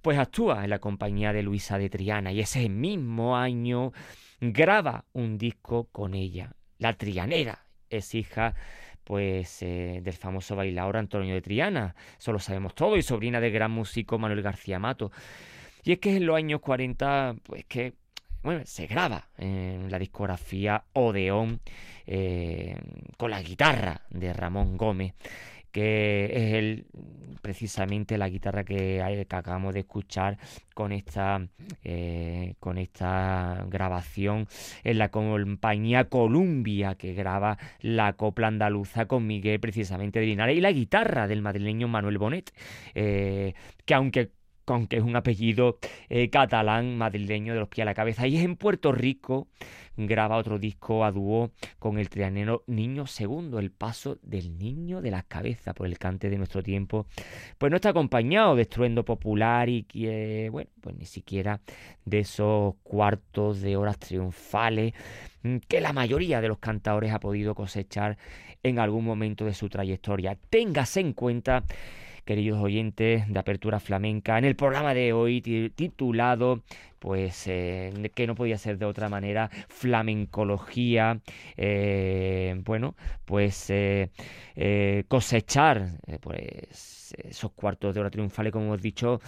pues 0.00 0.18
actúa 0.18 0.64
en 0.64 0.70
la 0.70 0.78
compañía 0.78 1.32
de 1.32 1.42
Luisa 1.42 1.78
de 1.78 1.90
Triana 1.90 2.32
y 2.32 2.40
ese 2.40 2.68
mismo 2.68 3.36
año 3.36 3.92
graba 4.40 5.04
un 5.12 5.38
disco 5.38 5.88
con 5.92 6.14
ella 6.14 6.54
la 6.78 6.92
Trianera 6.94 7.66
es 7.90 8.14
hija 8.14 8.54
pues 9.04 9.62
eh, 9.62 10.00
del 10.02 10.14
famoso 10.14 10.56
bailador 10.56 10.96
Antonio 10.96 11.34
de 11.34 11.42
Triana, 11.42 11.94
eso 12.18 12.32
lo 12.32 12.38
sabemos 12.38 12.74
todo, 12.74 12.96
y 12.96 13.02
sobrina 13.02 13.38
del 13.38 13.52
gran 13.52 13.70
músico 13.70 14.18
Manuel 14.18 14.42
García 14.42 14.78
Mato. 14.78 15.12
Y 15.84 15.92
es 15.92 15.98
que 15.98 16.16
en 16.16 16.26
los 16.26 16.36
años 16.36 16.60
40, 16.60 17.36
pues 17.42 17.66
que 17.66 17.92
bueno, 18.44 18.60
se 18.64 18.86
graba 18.86 19.28
en 19.38 19.90
la 19.90 19.98
discografía 19.98 20.84
Odeón 20.92 21.60
eh, 22.06 22.76
con 23.16 23.30
la 23.30 23.42
guitarra 23.42 24.02
de 24.10 24.32
Ramón 24.32 24.76
Gómez 24.76 25.14
que 25.74 26.26
es 26.26 26.54
el, 26.54 26.86
precisamente 27.42 28.16
la 28.16 28.28
guitarra 28.28 28.62
que, 28.62 29.02
acabamos 29.28 29.74
de 29.74 29.80
escuchar 29.80 30.38
con 30.72 30.92
esta, 30.92 31.48
eh, 31.82 32.54
con 32.60 32.78
esta 32.78 33.66
grabación 33.68 34.46
en 34.84 34.98
la 34.98 35.08
compañía 35.08 36.04
Columbia 36.04 36.94
que 36.94 37.12
graba 37.12 37.58
la 37.80 38.12
copla 38.12 38.46
andaluza 38.46 39.06
con 39.06 39.26
Miguel 39.26 39.58
precisamente 39.58 40.20
de 40.20 40.26
Linares 40.26 40.56
y 40.56 40.60
la 40.60 40.70
guitarra 40.70 41.26
del 41.26 41.42
madrileño 41.42 41.88
Manuel 41.88 42.18
Bonet, 42.18 42.52
eh, 42.94 43.54
que 43.84 43.94
aunque 43.94 44.30
aunque 44.72 44.96
es 44.96 45.02
un 45.02 45.16
apellido 45.16 45.78
eh, 46.08 46.30
catalán 46.30 46.96
madrileño 46.96 47.54
de 47.54 47.60
los 47.60 47.68
pies 47.68 47.82
a 47.82 47.86
la 47.86 47.94
cabeza. 47.94 48.26
Y 48.26 48.36
es 48.36 48.44
en 48.44 48.56
Puerto 48.56 48.92
Rico, 48.92 49.48
graba 49.96 50.36
otro 50.36 50.58
disco 50.58 51.04
a 51.04 51.12
dúo 51.12 51.50
con 51.78 51.98
el 51.98 52.08
trianero 52.08 52.64
Niño 52.66 53.06
Segundo, 53.06 53.58
el 53.58 53.70
paso 53.70 54.18
del 54.22 54.58
niño 54.58 55.00
de 55.00 55.10
las 55.10 55.24
cabezas 55.24 55.74
por 55.74 55.86
el 55.86 55.98
cante 55.98 56.30
de 56.30 56.38
nuestro 56.38 56.62
tiempo. 56.62 57.06
Pues 57.58 57.70
no 57.70 57.76
está 57.76 57.90
acompañado 57.90 58.56
de 58.56 58.62
estruendo 58.62 59.04
popular 59.04 59.68
y 59.68 59.84
que, 59.84 60.48
bueno, 60.50 60.70
pues 60.80 60.96
ni 60.96 61.06
siquiera 61.06 61.60
de 62.04 62.20
esos 62.20 62.74
cuartos 62.82 63.60
de 63.60 63.76
horas 63.76 63.98
triunfales 63.98 64.94
mm, 65.42 65.58
que 65.68 65.80
la 65.80 65.92
mayoría 65.92 66.40
de 66.40 66.48
los 66.48 66.58
cantadores 66.58 67.12
ha 67.12 67.20
podido 67.20 67.54
cosechar 67.54 68.18
en 68.62 68.78
algún 68.78 69.04
momento 69.04 69.44
de 69.44 69.54
su 69.54 69.68
trayectoria. 69.68 70.36
Téngase 70.50 71.00
en 71.00 71.12
cuenta 71.12 71.64
queridos 72.24 72.60
oyentes 72.60 73.28
de 73.28 73.38
Apertura 73.38 73.80
Flamenca, 73.80 74.38
en 74.38 74.44
el 74.44 74.56
programa 74.56 74.94
de 74.94 75.12
hoy 75.12 75.40
titulado, 75.74 76.62
pues, 76.98 77.46
eh, 77.46 77.92
que 78.14 78.26
no 78.26 78.34
podía 78.34 78.56
ser 78.58 78.78
de 78.78 78.86
otra 78.86 79.08
manera, 79.08 79.50
flamencología, 79.68 81.20
eh, 81.56 82.54
bueno, 82.64 82.94
pues 83.24 83.66
eh, 83.68 84.10
cosechar, 85.08 85.88
pues, 86.20 87.14
esos 87.18 87.52
cuartos 87.52 87.94
de 87.94 88.00
hora 88.00 88.10
triunfales, 88.10 88.52
como 88.52 88.66
hemos 88.66 88.82
dicho, 88.82 89.20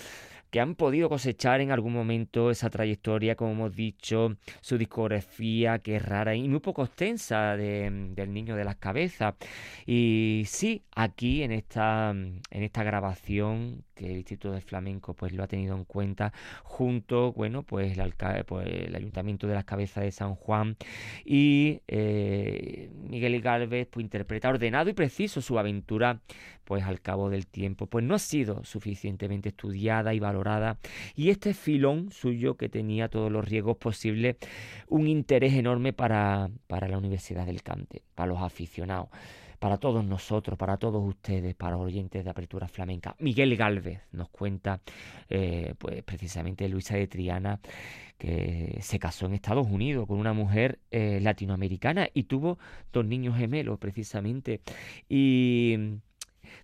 que 0.51 0.61
han 0.61 0.75
podido 0.75 1.09
cosechar 1.09 1.61
en 1.61 1.71
algún 1.71 1.93
momento 1.93 2.51
esa 2.51 2.71
trayectoria, 2.71 3.37
como 3.37 3.53
hemos 3.53 3.75
dicho, 3.75 4.37
su 4.61 4.79
discografía, 4.79 5.79
que 5.79 5.97
es 5.97 6.05
rara 6.05 6.35
y 6.35 6.49
muy 6.49 6.61
poco 6.61 6.85
extensa 6.85 7.57
del 7.57 8.33
niño 8.33 8.57
de 8.57 8.65
las 8.65 8.77
cabezas. 8.77 9.35
Y 9.87 10.45
sí, 10.47 10.83
aquí 10.95 11.43
en 11.43 11.53
esta, 11.53 12.11
en 12.11 12.43
esta 12.51 12.83
grabación 12.85 13.86
que 13.97 14.07
el 14.07 14.19
Instituto 14.19 14.53
de 14.53 14.61
Flamenco 14.61 15.15
pues 15.15 15.33
lo 15.33 15.43
ha 15.43 15.49
tenido 15.49 15.75
en 15.75 15.85
cuenta 15.85 16.33
junto, 16.63 17.33
bueno, 17.33 17.63
pues 17.63 17.99
el, 17.99 18.15
pues, 18.47 18.95
Ayuntamiento 18.95 19.47
de 19.49 19.55
las 19.55 19.65
Cabezas 19.65 20.05
de 20.05 20.13
San 20.13 20.35
Juan 20.35 20.77
y 21.25 21.81
eh, 21.89 22.91
Miguel 22.95 23.41
Galvez 23.41 23.89
pues 23.91 24.05
interpreta 24.05 24.51
ordenado 24.51 24.91
y 24.91 24.93
preciso 24.93 25.41
su 25.41 25.59
aventura 25.59 26.21
pues 26.65 26.85
al 26.85 27.01
cabo 27.01 27.31
del 27.31 27.47
tiempo. 27.47 27.87
Pues 27.87 28.05
no 28.05 28.15
ha 28.15 28.19
sido 28.19 28.63
suficientemente 28.65 29.49
estudiada 29.49 30.13
y 30.15 30.21
valorada 30.21 30.79
y 31.15 31.31
este 31.31 31.55
filón 31.55 32.11
suyo 32.11 32.57
que 32.57 32.69
tenía 32.69 33.09
todos 33.09 33.33
los 33.33 33.49
riesgos 33.49 33.79
posibles 33.79 34.37
un 34.89 35.09
interés 35.09 35.55
enorme 35.55 35.93
para, 35.93 36.51
para 36.67 36.89
la 36.89 36.99
Universidad 36.99 37.47
del 37.47 37.63
Cante, 37.63 38.03
para 38.15 38.29
los 38.29 38.43
aficionados 38.43 39.09
para 39.59 39.79
todos 39.79 40.05
nosotros, 40.05 40.59
para 40.59 40.77
todos 40.77 41.03
ustedes, 41.07 41.55
para 41.55 41.77
oyentes 41.77 42.25
de 42.25 42.31
Apertura 42.31 42.69
Flamenca. 42.69 43.17
Miguel 43.19 43.57
Galvez 43.57 44.01
nos 44.13 44.29
cuenta, 44.29 44.81
eh, 45.29 45.75
pues 45.79 46.03
precisamente 46.03 46.69
Luisa 46.69 46.97
de 46.97 47.07
Triana, 47.07 47.61
que 48.19 48.79
se 48.81 48.99
casó 48.99 49.27
en 49.27 49.35
Estados 49.35 49.67
Unidos 49.67 50.07
con 50.07 50.19
una 50.19 50.33
mujer 50.33 50.81
eh, 50.91 51.21
latinoamericana 51.21 52.09
y 52.13 52.25
tuvo 52.25 52.59
dos 52.93 53.05
niños 53.05 53.37
gemelos 53.37 53.79
precisamente 53.79 54.61
y 55.09 55.99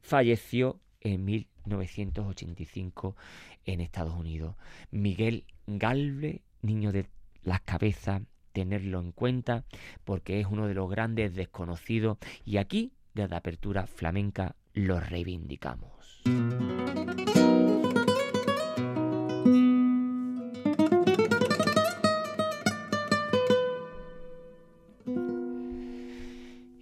falleció 0.01 0.81
en 1.01 1.25
1985 1.25 3.17
en 3.65 3.81
Estados 3.81 4.15
Unidos. 4.15 4.57
Miguel 4.91 5.45
Galvez, 5.67 6.41
niño 6.63 6.93
de 6.93 7.07
las 7.43 7.61
cabezas 7.61 8.23
tenerlo 8.53 9.01
en 9.01 9.13
cuenta 9.13 9.65
porque 10.05 10.41
es 10.41 10.47
uno 10.47 10.67
de 10.67 10.75
los 10.75 10.91
grandes 10.91 11.35
desconocidos 11.35 12.19
y 12.45 12.59
aquí, 12.59 12.93
desde 13.15 13.37
Apertura 13.37 13.87
Flamenca, 13.87 14.57
lo 14.75 15.01
reivindicamos. 15.01 16.23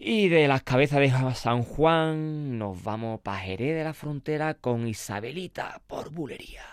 Y 0.02 0.28
de 0.28 0.48
las 0.48 0.62
cabezas 0.62 1.00
de 1.00 1.34
San 1.34 1.62
Juan 1.62 2.58
nos 2.58 2.82
vamos 2.82 3.20
para 3.20 3.38
Jerez 3.38 3.76
de 3.76 3.84
la 3.84 3.94
Frontera 3.94 4.54
con 4.54 4.86
Isabelita 4.88 5.80
por 5.86 6.10
bulería. 6.10 6.64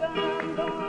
cantando. 0.00 0.79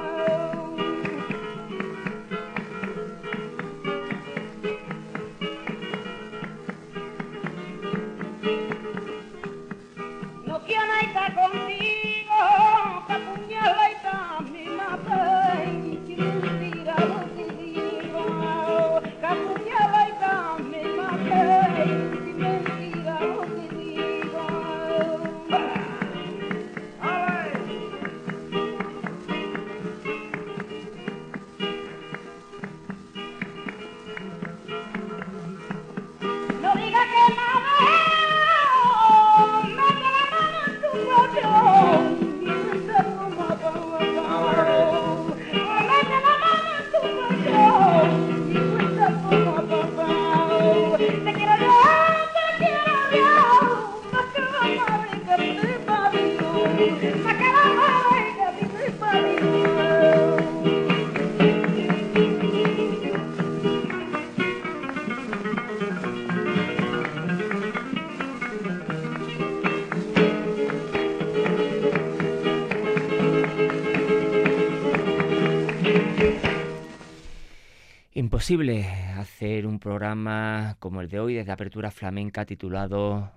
Posible 78.52 78.86
hacer 79.18 79.66
un 79.66 79.80
programa 79.80 80.76
como 80.80 81.00
el 81.00 81.08
de 81.08 81.22
hoy 81.22 81.36
desde 81.36 81.54
Apertura 81.54 81.90
Flamenca 81.90 82.46
titulado 82.46 83.32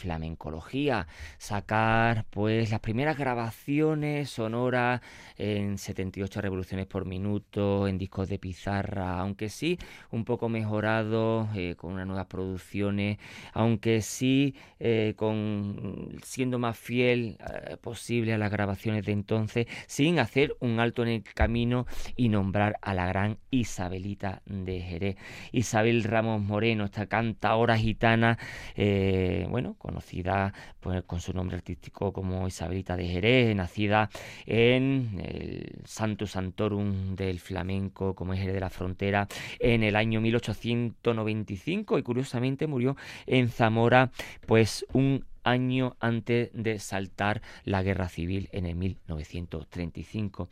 flamencología, 0.00 1.06
sacar 1.38 2.24
pues 2.30 2.70
las 2.70 2.80
primeras 2.80 3.18
grabaciones 3.18 4.30
sonoras 4.30 5.00
en 5.36 5.78
78 5.78 6.40
revoluciones 6.40 6.86
por 6.86 7.04
minuto, 7.04 7.86
en 7.86 7.98
discos 7.98 8.28
de 8.28 8.38
pizarra, 8.38 9.18
aunque 9.18 9.48
sí 9.48 9.78
un 10.10 10.24
poco 10.24 10.48
mejorado, 10.48 11.48
eh, 11.54 11.74
con 11.76 11.92
unas 11.92 12.06
nuevas 12.06 12.26
producciones, 12.26 13.18
aunque 13.52 14.00
sí 14.02 14.54
eh, 14.78 15.14
con 15.16 16.18
siendo 16.22 16.58
más 16.58 16.78
fiel 16.78 17.38
eh, 17.40 17.76
posible 17.76 18.32
a 18.32 18.38
las 18.38 18.50
grabaciones 18.50 19.04
de 19.04 19.12
entonces, 19.12 19.66
sin 19.86 20.18
hacer 20.18 20.56
un 20.60 20.80
alto 20.80 21.02
en 21.02 21.08
el 21.08 21.22
camino 21.22 21.86
y 22.16 22.28
nombrar 22.28 22.78
a 22.82 22.94
la 22.94 23.06
gran 23.06 23.38
Isabelita 23.50 24.42
de 24.46 24.80
Jerez. 24.80 25.16
Isabel 25.52 26.04
Ramos 26.04 26.40
Moreno, 26.40 26.84
esta 26.84 27.06
cantadora 27.06 27.76
gitana, 27.76 28.38
bueno, 29.48 29.76
conocida 29.90 30.54
pues, 30.78 31.02
con 31.02 31.20
su 31.20 31.32
nombre 31.32 31.56
artístico 31.56 32.12
como 32.12 32.46
Isabelita 32.46 32.96
de 32.96 33.08
Jerez, 33.08 33.56
nacida 33.56 34.08
en 34.46 35.20
el 35.20 35.82
Santo 35.84 36.28
Santorum 36.28 37.16
del 37.16 37.40
flamenco 37.40 38.14
como 38.14 38.32
es 38.32 38.38
Jerez 38.38 38.54
de 38.54 38.60
la 38.60 38.70
Frontera 38.70 39.26
en 39.58 39.82
el 39.82 39.96
año 39.96 40.20
1895 40.20 41.98
y 41.98 42.02
curiosamente 42.04 42.68
murió 42.68 42.96
en 43.26 43.48
Zamora 43.48 44.12
pues 44.46 44.86
un 44.92 45.24
año 45.44 45.96
antes 46.00 46.50
de 46.52 46.78
saltar 46.78 47.42
la 47.64 47.82
guerra 47.82 48.08
civil 48.08 48.48
en 48.52 48.66
el 48.66 48.76
1935. 48.76 50.48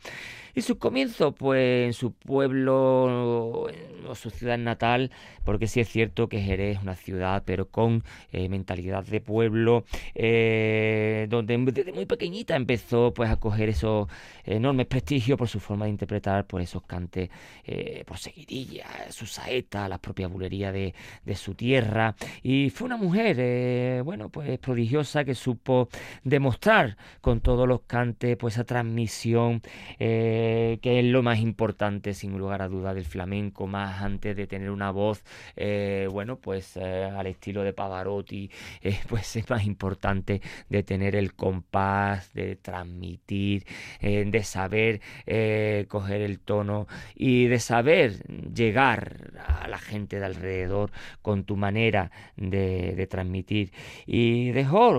Y 0.55 0.61
su 0.61 0.77
comienzo, 0.77 1.33
pues 1.33 1.87
en 1.87 1.93
su 1.93 2.13
pueblo 2.13 3.69
o 4.07 4.15
su 4.15 4.29
ciudad 4.29 4.57
natal, 4.57 5.11
porque 5.43 5.67
sí 5.67 5.79
es 5.79 5.89
cierto 5.89 6.29
que 6.29 6.41
Jerez 6.41 6.77
es 6.77 6.83
una 6.83 6.95
ciudad, 6.95 7.43
pero 7.45 7.67
con 7.67 8.03
eh, 8.31 8.49
mentalidad 8.49 9.03
de 9.05 9.21
pueblo, 9.21 9.83
eh, 10.15 11.27
donde 11.29 11.57
desde 11.57 11.93
muy 11.93 12.05
pequeñita 12.05 12.55
empezó 12.55 13.13
pues 13.13 13.29
a 13.29 13.37
coger 13.37 13.69
esos 13.69 14.07
enormes 14.43 14.87
prestigios 14.87 15.37
por 15.37 15.47
su 15.47 15.59
forma 15.59 15.85
de 15.85 15.91
interpretar, 15.91 16.45
por 16.45 16.61
esos 16.61 16.83
cantes, 16.83 17.29
eh, 17.65 18.03
por 18.05 18.17
seguidilla, 18.17 18.85
su 19.09 19.25
saeta, 19.25 19.87
la 19.87 19.97
propia 19.97 20.27
bulería 20.27 20.71
de, 20.71 20.93
de, 21.25 21.35
su 21.35 21.53
tierra. 21.55 22.15
Y 22.43 22.69
fue 22.69 22.85
una 22.85 22.97
mujer, 22.97 24.03
bueno, 24.03 24.29
pues 24.29 24.49
prodigiosa 24.79 25.25
que 25.25 25.35
supo 25.35 25.89
demostrar 26.23 26.95
con 27.19 27.41
todos 27.41 27.67
los 27.67 27.81
cantes 27.81 28.37
pues 28.37 28.53
esa 28.53 28.63
transmisión 28.63 29.61
que 29.97 30.79
es 30.81 31.05
lo 31.05 31.21
más 31.21 31.39
importante 31.39 32.13
sin 32.13 32.37
lugar 32.37 32.61
a 32.61 32.69
duda 32.69 32.93
del 32.93 33.05
flamenco, 33.05 33.67
más 33.67 34.01
antes 34.01 34.35
de 34.37 34.47
tener 34.47 34.69
una 34.71 34.91
voz, 34.91 35.23
eh, 35.55 36.07
bueno, 36.11 36.37
pues 36.37 36.77
eh, 36.77 37.03
al 37.03 37.27
estilo 37.27 37.63
de 37.63 37.73
Pavarotti, 37.73 38.49
eh, 38.81 38.99
pues 39.09 39.35
es 39.35 39.49
más 39.49 39.65
importante 39.65 40.41
de 40.69 40.83
tener 40.83 41.15
el 41.15 41.33
compás, 41.33 42.33
de 42.33 42.55
transmitir, 42.55 43.65
de 44.01 44.43
saber 44.43 45.01
coger 45.87 46.21
el 46.21 46.39
tono 46.39 46.87
y 47.15 47.47
de 47.47 47.59
saber 47.59 48.23
llegar 48.53 49.31
a 49.45 49.67
la 49.67 49.77
gente 49.77 50.19
de 50.19 50.25
alrededor 50.25 50.91
con 51.21 51.43
tu 51.43 51.57
manera 51.57 52.11
de, 52.37 53.07
transmitir. 53.09 53.71
Y 54.05 54.51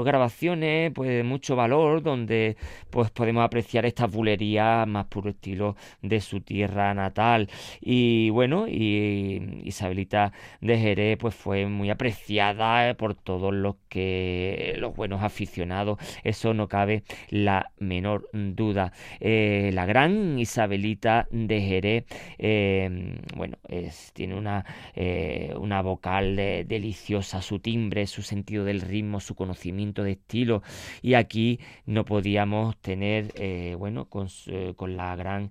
grabaciones 0.05 0.93
pues 0.95 1.09
de 1.09 1.23
mucho 1.23 1.57
valor 1.57 2.03
donde 2.03 2.57
pues 2.91 3.11
podemos 3.11 3.45
apreciar 3.45 3.87
estas 3.87 4.11
bulerías 4.11 4.87
más 4.87 5.07
puro 5.07 5.31
estilo 5.31 5.77
de 6.03 6.21
su 6.21 6.41
tierra 6.41 6.93
natal. 6.95 7.49
Y 7.81 8.31
bueno, 8.31 8.67
y 8.69 9.63
Isabelita 9.65 10.33
de 10.61 10.79
Jerez 10.79 11.19
pues 11.19 11.35
fue 11.35 11.67
muy 11.67 11.91
apreciada 11.91 12.95
por 12.95 13.15
todos 13.15 13.55
los 13.55 13.77
que 13.89 14.75
los 14.79 14.95
buenos 14.95 15.23
aficionados, 15.23 15.99
eso 16.25 16.55
no 16.55 16.69
cabe 16.69 17.03
la 17.29 17.71
menor 17.79 18.29
duda. 18.33 18.93
Eh, 19.21 19.71
la 19.73 19.87
gran 19.87 20.39
Isabelita 20.39 21.29
de 21.31 21.61
Jerez, 21.61 22.05
eh, 22.39 23.17
bueno, 23.37 23.57
es, 23.69 24.13
tiene 24.15 24.35
una, 24.35 24.65
eh, 24.95 25.55
una 25.59 25.83
vocal 25.83 26.37
deliciosa, 26.37 27.43
su 27.43 27.59
timbre, 27.61 28.07
su 28.07 28.23
sentido 28.23 28.65
del 28.65 28.81
ritmo, 28.81 29.21
su 29.21 29.35
conocimiento 29.35 29.60
de 30.03 30.13
estilo. 30.13 30.63
Y 31.03 31.15
aquí 31.15 31.61
no 31.87 32.05
podíamos 32.05 32.77
tener, 32.79 33.33
bueno, 33.79 34.07
con, 34.07 34.29
con, 34.77 34.97
la 34.97 35.17
gran, 35.17 35.51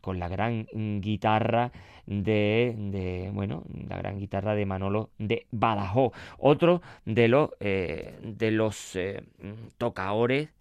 con 0.00 0.18
la 0.18 0.28
gran 0.28 0.66
guitarra 1.00 1.72
de, 2.06 3.30
bueno, 3.32 3.64
la 3.88 3.98
gran 3.98 4.18
guitarra 4.18 4.54
de 4.54 4.66
Manolo 4.66 5.10
de 5.18 5.46
Badajoz, 5.50 6.12
otro 6.38 6.82
de 7.04 7.28
los, 7.28 7.50
eh, 7.60 8.14
de 8.22 8.50
los 8.50 8.96
eh, 8.96 9.22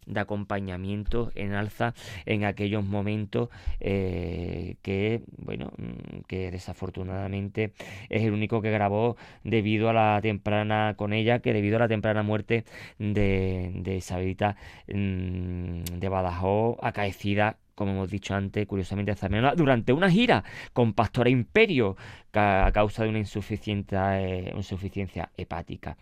de 0.06 0.20
acompañamiento 0.20 1.32
en 1.36 1.54
alza 1.54 1.94
en 2.26 2.46
aquellos 2.46 2.84
momentos 2.84 3.50
eh, 3.80 4.76
que, 4.82 5.22
bueno, 5.38 5.72
mm, 5.78 6.22
que 6.28 6.52
desafortunadamente 6.52 7.74
es 8.10 8.24
el 8.24 8.34
único 8.34 8.62
que 8.62 8.72
grabó 8.72 9.18
debido 9.44 9.90
a 9.90 9.94
la 9.94 10.20
temprana, 10.22 10.94
con 10.98 11.14
ella, 11.14 11.40
que 11.40 11.54
debido 11.54 11.78
a 11.78 11.80
la 11.80 11.88
temprana 11.88 12.24
muerte 12.24 12.66
de, 13.00 13.72
de 13.74 13.98
Isabelita 13.98 14.58
mm, 14.88 15.84
de 16.00 16.10
Badajoz, 16.10 16.78
acaecida 16.82 17.58
como 17.76 17.92
hemos 17.92 18.10
dicho 18.10 18.34
antes, 18.34 18.66
curiosamente 18.66 19.14
durante 19.56 19.94
una 19.94 20.10
gira 20.10 20.44
con 20.74 20.94
Pastora 20.94 21.30
Imperio 21.30 21.96
a 22.34 22.72
causa 22.74 23.04
de 23.04 23.10
una 23.10 23.20
eh, 23.20 24.54
insuficiencia 24.56 25.32
hepática. 25.38 25.98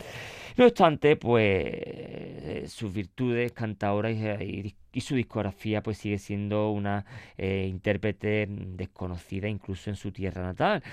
No 0.57 0.65
obstante, 0.65 1.15
pues 1.15 2.71
sus 2.71 2.93
virtudes 2.93 3.51
cantadoras 3.51 4.13
y, 4.13 4.75
su 5.01 5.15
discografía 5.15 5.81
pues 5.81 5.97
sigue 5.97 6.19
siendo 6.19 6.69
una 6.69 7.03
eh, 7.37 7.65
intérprete 7.67 8.47
desconocida 8.47 9.47
incluso 9.47 9.89
en 9.89 9.95
su 9.95 10.11
tierra 10.11 10.43
natal. 10.43 10.83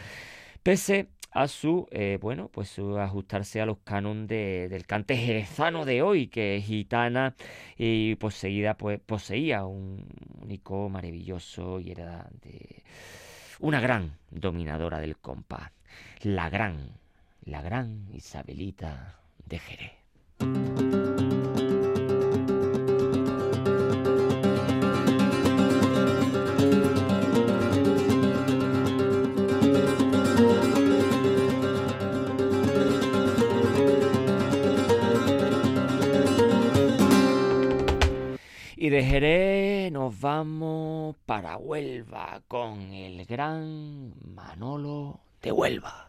Pese 0.62 1.08
a 1.30 1.48
su, 1.48 1.86
eh, 1.90 2.18
bueno, 2.20 2.48
pues 2.48 2.78
ajustarse 2.78 3.60
a 3.60 3.66
los 3.66 3.78
cánones 3.84 4.28
del 4.28 4.86
cante 4.86 5.16
jerezano 5.16 5.84
de 5.84 6.02
hoy, 6.02 6.26
que 6.28 6.56
es 6.56 6.64
gitana 6.64 7.34
y 7.76 8.16
poseída, 8.16 8.74
pues 8.74 9.00
poseía 9.00 9.64
un 9.64 10.04
único 10.40 10.88
maravilloso 10.88 11.80
y 11.80 11.90
era 11.90 12.28
de 12.42 12.82
una 13.60 13.80
gran 13.80 14.16
dominadora 14.30 15.00
del 15.00 15.16
compás, 15.18 15.70
la 16.22 16.48
gran, 16.50 16.98
la 17.44 17.62
gran 17.62 18.08
Isabelita 18.12 19.20
de 19.46 19.58
Jerez. 19.58 20.79
De 38.90 39.04
Jerez 39.04 39.92
nos 39.92 40.20
vamos 40.20 41.14
para 41.24 41.56
Huelva 41.56 42.42
con 42.48 42.92
el 42.92 43.24
gran 43.24 44.12
Manolo 44.34 45.20
de 45.40 45.52
Huelva. 45.52 46.08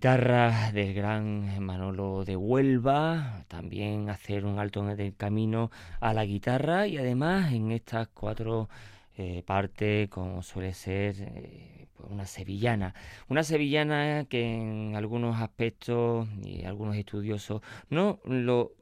Guitarra 0.00 0.72
del 0.72 0.94
gran 0.94 1.62
Manolo 1.62 2.24
de 2.24 2.34
Huelva, 2.34 3.44
también 3.48 4.08
hacer 4.08 4.46
un 4.46 4.58
alto 4.58 4.80
en 4.80 4.98
el 4.98 5.14
camino 5.14 5.70
a 6.00 6.14
la 6.14 6.24
guitarra 6.24 6.86
y 6.86 6.96
además 6.96 7.52
en 7.52 7.70
estas 7.70 8.08
cuatro 8.08 8.70
eh, 9.18 9.42
partes, 9.44 10.08
como 10.08 10.42
suele 10.42 10.72
ser 10.72 11.16
eh, 11.18 11.86
pues 11.94 12.10
una 12.10 12.24
sevillana. 12.24 12.94
Una 13.28 13.42
sevillana 13.42 14.24
que 14.24 14.42
en 14.42 14.94
algunos 14.96 15.38
aspectos 15.38 16.26
y 16.42 16.64
algunos 16.64 16.96
estudiosos 16.96 17.60
no 17.90 18.20
lo 18.24 18.72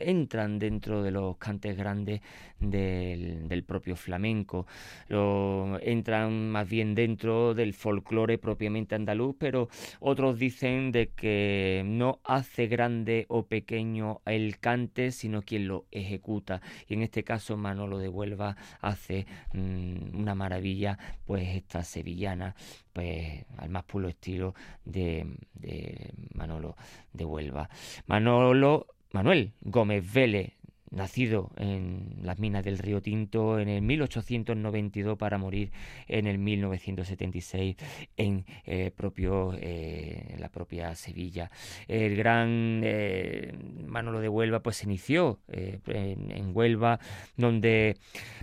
entran 0.00 0.58
dentro 0.58 1.02
de 1.02 1.10
los 1.10 1.36
cantes 1.36 1.76
grandes 1.76 2.20
del, 2.60 3.64
propio 3.66 3.96
flamenco, 3.96 4.66
lo, 5.08 5.78
entran 5.80 6.50
más 6.50 6.68
bien 6.68 6.94
dentro 6.94 7.54
del 7.54 7.74
folclore 7.74 8.38
propiamente 8.38 8.94
andaluz, 8.94 9.36
pero 9.38 9.68
otros 10.00 10.38
dicen 10.38 10.92
de 10.92 11.08
que 11.08 11.82
no 11.84 12.20
hace 12.24 12.66
grande 12.66 13.26
o 13.28 13.46
pequeño 13.46 14.20
el 14.26 14.58
cante, 14.58 15.12
sino 15.12 15.42
quien 15.42 15.68
lo 15.68 15.86
ejecuta. 15.90 16.60
Y 16.88 16.94
en 16.94 17.02
este 17.02 17.24
caso 17.24 17.56
Manolo 17.56 17.98
de 17.98 18.08
Huelva 18.08 18.56
hace 18.80 19.26
mm, 19.52 20.18
una 20.18 20.34
maravilla, 20.34 20.98
pues 21.26 21.48
esta 21.56 21.82
sevillana, 21.82 22.54
pues 22.92 23.44
al 23.58 23.70
más 23.70 23.84
puro 23.84 24.08
estilo 24.08 24.54
de, 24.84 25.26
de 25.54 26.12
Manolo 26.34 26.76
de 27.12 27.24
Huelva. 27.24 27.68
Manolo 28.06 28.86
Manuel 29.14 29.52
Gómez 29.62 30.02
Vélez, 30.12 30.53
nacido 30.94 31.50
en 31.56 32.16
las 32.22 32.38
minas 32.38 32.64
del 32.64 32.78
Río 32.78 33.02
Tinto 33.02 33.58
en 33.58 33.68
el 33.68 33.82
1892 33.82 35.18
para 35.18 35.38
morir 35.38 35.72
en 36.08 36.26
el 36.26 36.38
1976 36.38 37.76
en 38.16 38.44
eh, 38.64 38.90
propio, 38.96 39.54
eh, 39.58 40.36
la 40.38 40.48
propia 40.48 40.94
Sevilla. 40.94 41.50
El 41.88 42.16
gran 42.16 42.80
eh, 42.84 43.52
Manolo 43.86 44.20
de 44.20 44.28
Huelva 44.28 44.60
pues 44.60 44.76
se 44.76 44.86
inició 44.86 45.40
en, 45.48 46.52
Huelva 46.54 47.00
donde 47.36 47.96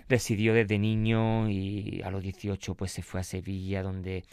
residió 0.08 0.52
desde 0.52 0.78
niño 0.78 1.48
y 1.48 2.02
a 2.04 2.10
los 2.10 2.22
18 2.22 2.74
pues 2.74 2.92
se 2.92 3.02
fue 3.02 3.20
a 3.20 3.24
Sevilla 3.24 3.82
donde 3.82 4.24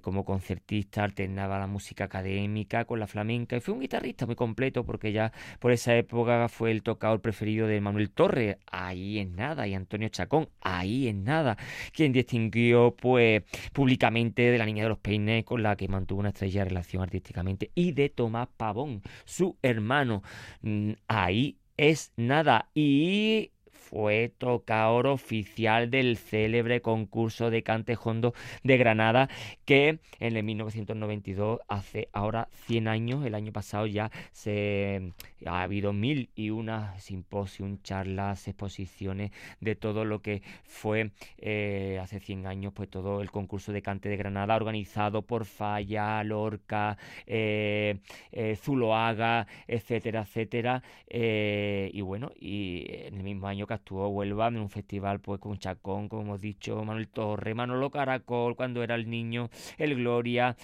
como 0.00 0.24
concertista 0.24 1.04
alternaba 1.04 1.58
la 1.58 1.66
música 1.66 2.04
académica 2.04 2.84
con 2.84 2.98
la 3.00 3.06
flamenca 3.06 3.56
y 3.56 3.60
fue 3.60 3.74
un 3.74 3.80
guitarrista 3.80 4.26
muy 4.26 4.36
completo 4.36 4.84
porque 4.84 5.12
ya 5.12 5.32
por 5.58 5.72
esa 5.72 5.94
época 5.96 6.48
fue 6.48 6.70
el 6.70 6.82
tocador 6.82 7.20
preferido 7.20 7.49
de 7.56 7.80
Manuel 7.80 8.10
Torres, 8.10 8.56
ahí 8.70 9.18
en 9.18 9.36
nada, 9.36 9.66
y 9.66 9.74
Antonio 9.74 10.08
Chacón, 10.08 10.48
ahí 10.60 11.08
en 11.08 11.24
nada, 11.24 11.56
quien 11.92 12.12
distinguió 12.12 12.94
pues 12.96 13.42
públicamente 13.72 14.42
de 14.42 14.58
la 14.58 14.66
Niña 14.66 14.84
de 14.84 14.90
los 14.90 14.98
Peines 14.98 15.44
con 15.44 15.62
la 15.62 15.76
que 15.76 15.88
mantuvo 15.88 16.20
una 16.20 16.30
estrella 16.30 16.64
relación 16.64 17.02
artísticamente 17.02 17.70
y 17.74 17.92
de 17.92 18.08
Tomás 18.08 18.48
Pavón, 18.56 19.02
su 19.24 19.56
hermano, 19.62 20.22
mm, 20.62 20.92
ahí 21.08 21.58
es 21.76 22.12
nada 22.16 22.68
y 22.74 23.52
fue 23.90 24.32
tocador 24.38 25.08
oficial 25.08 25.90
del 25.90 26.16
célebre 26.16 26.80
concurso 26.80 27.50
de 27.50 27.62
cantejondo 27.62 28.34
de 28.62 28.76
Granada 28.78 29.28
que 29.64 29.98
en 30.20 30.36
el 30.36 30.44
1992, 30.44 31.60
hace 31.68 32.08
ahora 32.12 32.48
100 32.66 32.88
años, 32.88 33.26
el 33.26 33.34
año 33.34 33.52
pasado 33.52 33.86
ya 33.86 34.10
se 34.32 35.12
ha 35.46 35.62
habido 35.62 35.92
mil 35.92 36.30
y 36.34 36.50
una 36.50 36.98
simposios, 36.98 37.82
charlas, 37.82 38.46
exposiciones 38.48 39.32
de 39.60 39.74
todo 39.74 40.04
lo 40.04 40.22
que 40.22 40.42
fue 40.62 41.10
eh, 41.38 41.98
hace 42.00 42.20
100 42.20 42.46
años, 42.46 42.72
pues 42.74 42.88
todo 42.88 43.22
el 43.22 43.30
concurso 43.30 43.72
de 43.72 43.82
cante 43.82 44.08
de 44.08 44.16
Granada 44.16 44.56
organizado 44.56 45.22
por 45.22 45.44
Falla, 45.44 46.22
Lorca, 46.24 46.96
eh, 47.26 47.98
eh, 48.32 48.56
Zuloaga, 48.56 49.46
etcétera, 49.66 50.22
etcétera. 50.22 50.82
y 51.08 52.00
bueno, 52.02 52.30
y 52.38 52.84
en 52.88 53.16
el 53.16 53.22
mismo 53.22 53.46
año 53.46 53.66
que 53.66 53.79
actuó 53.80 54.08
Huelva 54.08 54.48
en 54.48 54.58
un 54.58 54.70
festival 54.70 55.20
pues 55.20 55.40
con 55.40 55.58
Chacón, 55.58 56.08
como 56.08 56.22
hemos 56.22 56.40
dicho, 56.40 56.84
Manuel 56.84 57.08
Torre, 57.08 57.54
Manolo 57.54 57.90
Caracol 57.90 58.56
cuando 58.56 58.82
era 58.82 58.94
el 58.94 59.08
niño, 59.10 59.50
el 59.78 59.96
Gloria, 59.96 60.56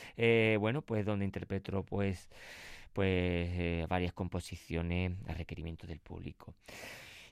bueno, 0.60 0.82
pues 0.82 1.04
donde 1.04 1.24
interpretó 1.24 1.82
pues 1.82 2.28
pues 2.96 3.50
eh, 3.52 3.86
varias 3.90 4.14
composiciones 4.14 5.12
a 5.28 5.34
requerimiento 5.34 5.86
del 5.86 6.00
público. 6.00 6.54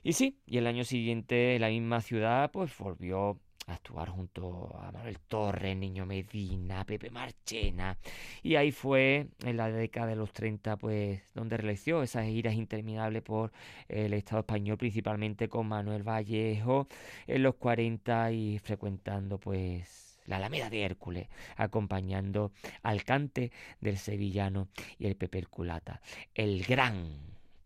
Y 0.03 0.13
sí, 0.13 0.37
y 0.45 0.59
el 0.59 0.67
año 0.67 0.83
siguiente 0.83 1.57
la 1.57 1.69
misma 1.69 2.01
ciudad 2.01 2.51
pues 2.51 2.77
volvió 2.77 3.39
actuar 3.67 4.09
junto 4.09 4.75
a 4.79 4.91
Manuel 4.91 5.19
Torres, 5.27 5.75
Niño 5.75 6.05
Medina, 6.05 6.85
Pepe 6.85 7.09
Marchena. 7.09 7.97
Y 8.43 8.55
ahí 8.55 8.71
fue 8.71 9.27
en 9.43 9.57
la 9.57 9.69
década 9.69 10.07
de 10.07 10.15
los 10.15 10.31
30, 10.33 10.77
pues, 10.77 11.21
donde 11.33 11.57
realizó 11.57 12.03
esas 12.03 12.25
giras 12.25 12.55
interminables 12.55 13.21
por 13.21 13.51
el 13.87 14.13
Estado 14.13 14.41
español, 14.41 14.77
principalmente 14.77 15.49
con 15.49 15.67
Manuel 15.67 16.03
Vallejo 16.03 16.87
en 17.27 17.43
los 17.43 17.55
40 17.55 18.31
y 18.31 18.59
frecuentando, 18.59 19.39
pues, 19.39 20.19
la 20.25 20.37
Alameda 20.37 20.69
de 20.69 20.83
Hércules, 20.83 21.27
acompañando 21.55 22.51
al 22.83 23.03
cante 23.03 23.51
del 23.79 23.97
sevillano 23.97 24.69
y 24.97 25.05
el 25.07 25.15
peperculata, 25.15 26.01
el 26.33 26.63
gran, 26.63 27.19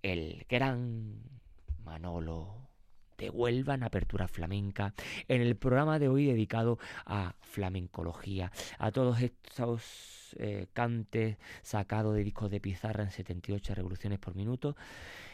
el 0.03 0.45
gran 0.49 1.21
Manolo 1.85 2.68
de 3.20 3.30
Huelva 3.30 3.76
en 3.76 3.84
Apertura 3.84 4.28
Flamenca, 4.28 4.93
en 5.28 5.41
el 5.41 5.55
programa 5.55 5.99
de 5.99 6.07
hoy 6.07 6.26
dedicado 6.26 6.80
a 7.05 7.36
flamencología, 7.41 8.51
a 8.80 8.91
todos 8.91 9.22
estos 9.22 10.36
eh, 10.39 10.67
cantes 10.74 11.38
sacados 11.61 12.15
de 12.15 12.24
discos 12.24 12.49
de 12.49 12.61
pizarra 12.61 13.03
en 13.03 13.11
78 13.11 13.76
revoluciones 13.76 14.20
por 14.20 14.36
minuto 14.36 14.76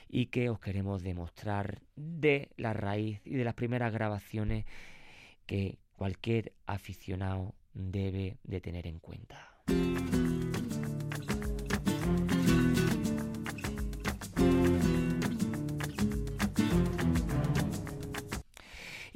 y 0.09 0.27
que 0.27 0.49
os 0.49 0.59
queremos 0.59 1.03
demostrar 1.03 1.81
de 1.95 2.49
la 2.57 2.73
raíz 2.73 3.21
y 3.25 3.35
de 3.35 3.43
las 3.43 3.53
primeras 3.53 3.93
grabaciones 3.93 4.65
que 5.45 5.77
cualquier 5.95 6.53
aficionado 6.65 7.53
debe 7.73 8.37
de 8.43 8.61
tener 8.61 8.87
en 8.87 8.99
cuenta. 8.99 9.51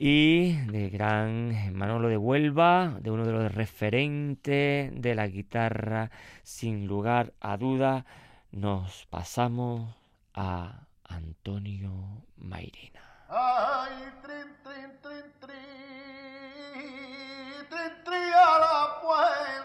Y 0.01 0.53
de 0.67 0.89
gran 0.89 1.73
Manolo 1.73 2.07
de 2.07 2.15
Huelva, 2.15 2.95
de 3.01 3.11
uno 3.11 3.25
de 3.25 3.33
los 3.33 3.53
referentes 3.53 4.89
de 4.93 5.13
la 5.13 5.27
guitarra, 5.27 6.09
sin 6.41 6.87
lugar 6.87 7.33
a 7.41 7.57
duda, 7.57 8.05
nos 8.51 9.05
pasamos 9.07 9.93
a 10.33 10.87
Antonio 11.03 12.23
Mairena. 12.37 13.01
Ay, 13.27 13.91
trin, 14.23 14.55
trin, 14.63 14.91
trin, 15.01 15.33
trin, 15.41 15.57
trin, 18.05 18.33
a 18.33 18.57
la 18.57 19.01
puerta 19.01 19.59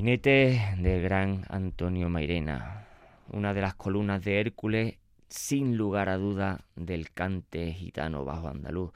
Martinete 0.00 0.76
del 0.78 1.02
gran 1.02 1.44
Antonio 1.50 2.08
Mairena, 2.08 2.86
una 3.32 3.52
de 3.52 3.60
las 3.60 3.74
columnas 3.74 4.24
de 4.24 4.40
Hércules, 4.40 4.94
sin 5.28 5.76
lugar 5.76 6.08
a 6.08 6.16
duda, 6.16 6.64
del 6.74 7.10
cante 7.10 7.70
gitano 7.74 8.24
bajo 8.24 8.48
andaluz. 8.48 8.92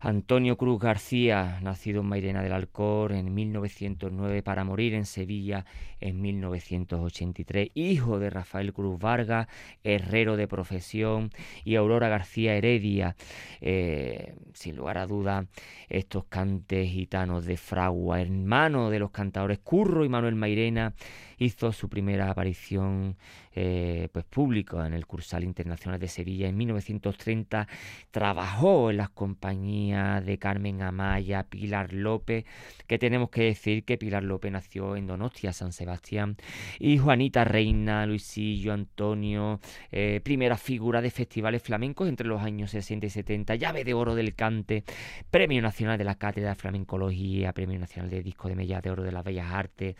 Antonio 0.00 0.56
Cruz 0.56 0.80
García, 0.80 1.58
nacido 1.62 2.00
en 2.00 2.06
Mairena 2.06 2.42
del 2.42 2.52
Alcor 2.52 3.12
en 3.12 3.32
1909 3.32 4.42
para 4.42 4.64
morir 4.64 4.94
en 4.94 5.06
Sevilla 5.06 5.64
en 6.00 6.20
1983, 6.20 7.70
hijo 7.74 8.18
de 8.18 8.30
Rafael 8.30 8.72
Cruz 8.72 8.98
Vargas, 8.98 9.48
herrero 9.82 10.36
de 10.36 10.46
profesión, 10.46 11.30
y 11.64 11.76
Aurora 11.76 12.08
García 12.08 12.54
Heredia. 12.54 13.16
Eh, 13.60 14.34
sin 14.52 14.76
lugar 14.76 14.98
a 14.98 15.06
duda, 15.06 15.46
estos 15.88 16.24
cantes 16.24 16.90
gitanos 16.90 17.46
de 17.46 17.56
Fragua, 17.56 18.20
hermano 18.20 18.90
de 18.90 18.98
los 18.98 19.10
cantadores 19.10 19.58
Curro 19.60 20.04
y 20.04 20.08
Manuel 20.08 20.34
Mairena, 20.34 20.94
hizo 21.38 21.72
su 21.72 21.88
primera 21.88 22.30
aparición 22.30 23.16
eh, 23.54 24.08
pues 24.12 24.24
pública 24.24 24.86
en 24.86 24.94
el 24.94 25.06
Cursal 25.06 25.44
Internacional 25.44 26.00
de 26.00 26.08
Sevilla 26.08 26.48
en 26.48 26.56
1930. 26.56 27.68
Trabajó 28.10 28.90
en 28.90 28.96
las 28.96 29.10
compañías 29.10 30.24
de 30.24 30.38
Carmen 30.38 30.82
Amaya, 30.82 31.44
Pilar 31.44 31.92
López, 31.92 32.44
que 32.86 32.98
tenemos 32.98 33.30
que 33.30 33.44
decir 33.44 33.84
que 33.84 33.96
Pilar 33.96 34.24
López 34.24 34.50
nació 34.50 34.96
en 34.96 35.06
Donostia, 35.06 35.52
San 35.52 35.72
Sebastián, 35.72 36.36
y 36.78 36.98
Juanita 36.98 37.44
Reina, 37.44 38.06
Luisillo, 38.06 38.72
Antonio, 38.72 39.60
eh, 39.92 40.20
primera 40.22 40.56
figura 40.56 41.00
de 41.00 41.10
festivales 41.10 41.62
flamencos 41.62 42.08
entre 42.08 42.26
los 42.26 42.42
años 42.42 42.70
60 42.72 43.06
y 43.06 43.10
70, 43.10 43.54
llave 43.54 43.84
de 43.84 43.94
oro 43.94 44.14
del 44.14 44.34
cante, 44.34 44.84
Premio 45.30 45.62
Nacional 45.62 45.98
de 45.98 46.04
la 46.04 46.16
Cátedra 46.16 46.50
de 46.50 46.54
Flamencología, 46.56 47.52
Premio 47.52 47.78
Nacional 47.78 48.10
de 48.10 48.22
Disco 48.22 48.48
de 48.48 48.56
Medalla 48.56 48.80
de 48.80 48.90
Oro 48.90 49.02
de 49.02 49.12
las 49.12 49.24
Bellas 49.24 49.52
Artes. 49.52 49.96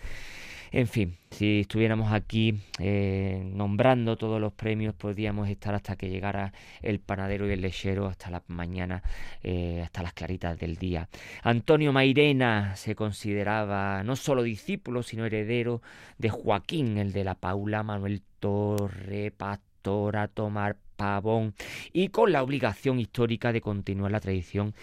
En 0.77 0.89
fin, 0.89 1.17
si 1.31 1.61
estuviéramos 1.61 2.13
aquí 2.13 2.59
eh, 2.81 3.49
nombrando 3.55 4.17
todos 4.17 4.41
los 4.41 4.53
premios, 4.53 4.93
podríamos 4.93 5.49
estar 5.49 5.73
hasta 5.73 5.95
que 5.95 6.11
llegara 6.11 6.53
el 6.83 6.99
panadero 6.99 7.49
y 7.49 7.53
el 7.53 7.61
lechero, 7.61 8.09
hasta 8.09 8.29
la 8.29 8.43
mañana, 8.49 9.05
eh, 9.45 9.83
hasta 9.85 10.03
las 10.03 10.15
claritas 10.15 10.59
del 10.59 10.75
día. 10.75 11.09
Antonio 11.45 11.93
Mairena 11.93 12.75
se 12.75 12.97
consideraba 12.97 14.03
no 14.03 14.17
solo 14.17 14.43
discípulo, 14.43 15.05
sino 15.05 15.25
heredero 15.25 15.81
de 16.19 16.31
Joaquín, 16.31 16.99
el 16.99 17.13
de 17.13 17.23
la 17.23 17.37
Paula, 17.37 17.85
Manuel 17.85 18.21
Torre, 18.41 19.31
Pastora, 19.31 20.27
Tomar 20.27 20.77
Pavón, 20.97 21.55
y 21.93 22.09
con 22.09 22.33
la 22.33 22.43
obligación 22.43 22.99
histórica 22.99 23.53
de 23.53 23.61
continuar 23.61 24.11
la 24.11 24.19
tradición 24.19 24.75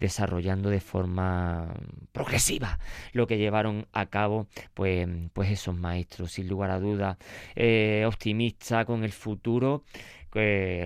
desarrollando 0.00 0.70
de 0.70 0.80
forma 0.80 1.74
progresiva 2.12 2.78
lo 3.12 3.26
que 3.26 3.38
llevaron 3.38 3.86
a 3.92 4.06
cabo 4.06 4.46
pues, 4.74 5.08
pues 5.32 5.50
esos 5.50 5.76
maestros, 5.76 6.32
sin 6.32 6.48
lugar 6.48 6.70
a 6.70 6.80
dudas, 6.80 7.16
eh, 7.54 8.04
optimista 8.06 8.84
con 8.84 9.04
el 9.04 9.12
futuro, 9.12 9.84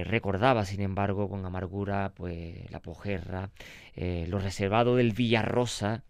recordaba 0.04 0.64
sin 0.64 0.80
embargo 0.80 1.28
con 1.28 1.44
amargura 1.44 2.12
pues 2.14 2.70
la 2.70 2.80
posguerra, 2.80 3.50
eh, 3.94 4.26
lo 4.28 4.38
reservado 4.38 4.96
del 4.96 5.12
Villarrosa, 5.12 6.04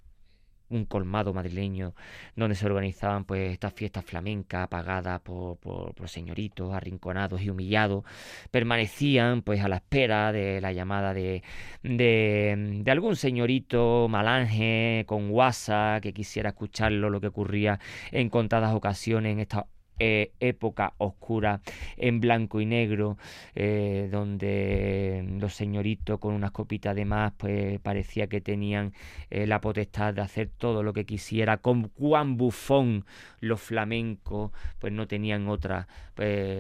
un 0.70 0.84
colmado 0.86 1.32
madrileño 1.34 1.94
donde 2.36 2.54
se 2.54 2.66
organizaban 2.66 3.24
pues 3.24 3.52
estas 3.52 3.72
fiestas 3.72 4.04
flamencas 4.04 4.68
pagadas 4.68 5.20
por, 5.20 5.58
señoritos 6.06 6.72
arrinconados 6.72 7.42
y 7.42 7.50
humillados 7.50 8.04
permanecían 8.50 9.42
pues 9.42 9.62
a 9.62 9.68
la 9.68 9.76
espera 9.76 10.32
de 10.32 10.60
la 10.60 10.72
llamada 10.72 11.12
de, 11.12 11.42
de, 11.82 12.80
de 12.82 12.90
algún 12.90 13.16
señorito 13.16 14.08
malange 14.08 15.04
con 15.06 15.30
guasa 15.30 15.98
que 16.02 16.12
quisiera 16.12 16.50
escucharlo 16.50 17.10
lo 17.10 17.20
que 17.20 17.28
ocurría 17.28 17.78
en 18.12 18.28
contadas 18.30 18.74
ocasiones 18.74 19.32
en 19.32 19.40
esta 19.40 19.66
eh, 20.02 20.32
época 20.40 20.94
oscura 20.96 21.60
en 21.98 22.20
blanco 22.20 22.58
y 22.62 22.64
negro, 22.64 23.18
eh, 23.54 24.08
donde 24.10 25.22
los 25.38 25.52
señoritos 25.52 26.18
con 26.18 26.32
unas 26.32 26.52
copitas 26.52 26.96
de 26.96 27.04
más, 27.04 27.34
pues 27.36 27.78
parecía 27.80 28.26
que 28.26 28.40
tenían 28.40 28.94
eh, 29.28 29.46
la 29.46 29.60
potestad 29.60 30.14
de 30.14 30.22
hacer 30.22 30.48
todo 30.56 30.82
lo 30.82 30.94
que 30.94 31.04
quisiera, 31.04 31.58
con 31.58 31.88
cuán 31.88 32.38
bufón 32.38 33.04
los 33.40 33.60
flamencos, 33.60 34.52
pues 34.78 34.90
no 34.90 35.06
tenían 35.06 35.48
otra 35.48 35.86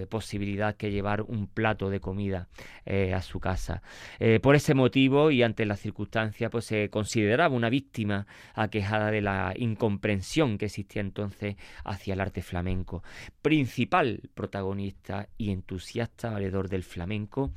posibilidad 0.08 0.74
que 0.74 0.90
llevar 0.90 1.20
un 1.20 1.46
plato 1.46 1.90
de 1.90 2.00
comida 2.00 2.48
a 2.86 3.20
su 3.20 3.40
casa. 3.40 3.82
por 4.40 4.54
ese 4.54 4.72
motivo 4.72 5.30
y 5.30 5.42
ante 5.42 5.66
las 5.66 5.80
circunstancias, 5.80 6.50
pues 6.50 6.64
se 6.64 6.88
consideraba 6.88 7.54
una 7.54 7.68
víctima 7.68 8.26
aquejada 8.54 9.10
de 9.10 9.20
la 9.20 9.52
incomprensión 9.54 10.56
que 10.56 10.64
existía 10.64 11.02
entonces 11.02 11.56
hacia 11.84 12.14
el 12.14 12.20
arte 12.20 12.40
flamenco 12.40 13.02
principal 13.42 14.20
protagonista 14.34 15.28
y 15.38 15.50
entusiasta 15.50 16.30
valedor 16.30 16.68
del 16.68 16.84
flamenco, 16.84 17.52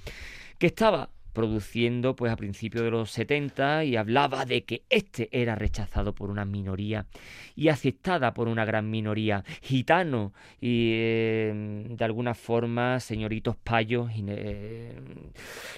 que 0.58 0.68
estaba 0.68 1.10
produciendo 1.34 2.16
pues 2.16 2.32
a 2.32 2.38
principios 2.38 2.84
de 2.84 2.92
los 2.92 3.12
70 3.12 3.84
y 3.84 3.96
hablaba 3.98 4.46
de 4.46 4.64
que 4.64 4.84
este 4.90 5.30
era 5.32 5.56
rechazado 5.56 6.14
por 6.14 6.30
una 6.30 6.46
minoría 6.46 7.08
y 7.56 7.68
aceptada 7.70 8.34
por 8.34 8.48
una 8.48 8.66
gran 8.66 8.90
minoría, 8.90 9.44
gitano 9.62 10.32
y 10.62 10.92
eh, 10.94 11.86
de 11.90 12.06
alguna 12.06 12.36
forma 12.36 13.00
señoritos 13.00 13.56
payos 13.58 14.12
eh, 14.16 14.96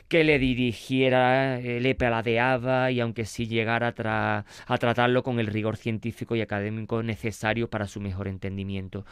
que 0.08 0.24
le 0.24 0.38
dirigiera, 0.38 1.60
eh, 1.60 1.80
le 1.80 1.96
paladeaba 1.96 2.92
y 2.92 3.00
aunque 3.00 3.26
sí 3.26 3.48
llegara 3.48 3.94
a, 3.98 4.46
a 4.68 4.78
tratarlo 4.78 5.24
con 5.24 5.40
el 5.40 5.48
rigor 5.48 5.78
científico 5.78 6.36
y 6.36 6.42
académico 6.42 7.02
necesario 7.02 7.70
para 7.70 7.88
su 7.88 8.02
mejor 8.02 8.28
entendimiento. 8.28 9.06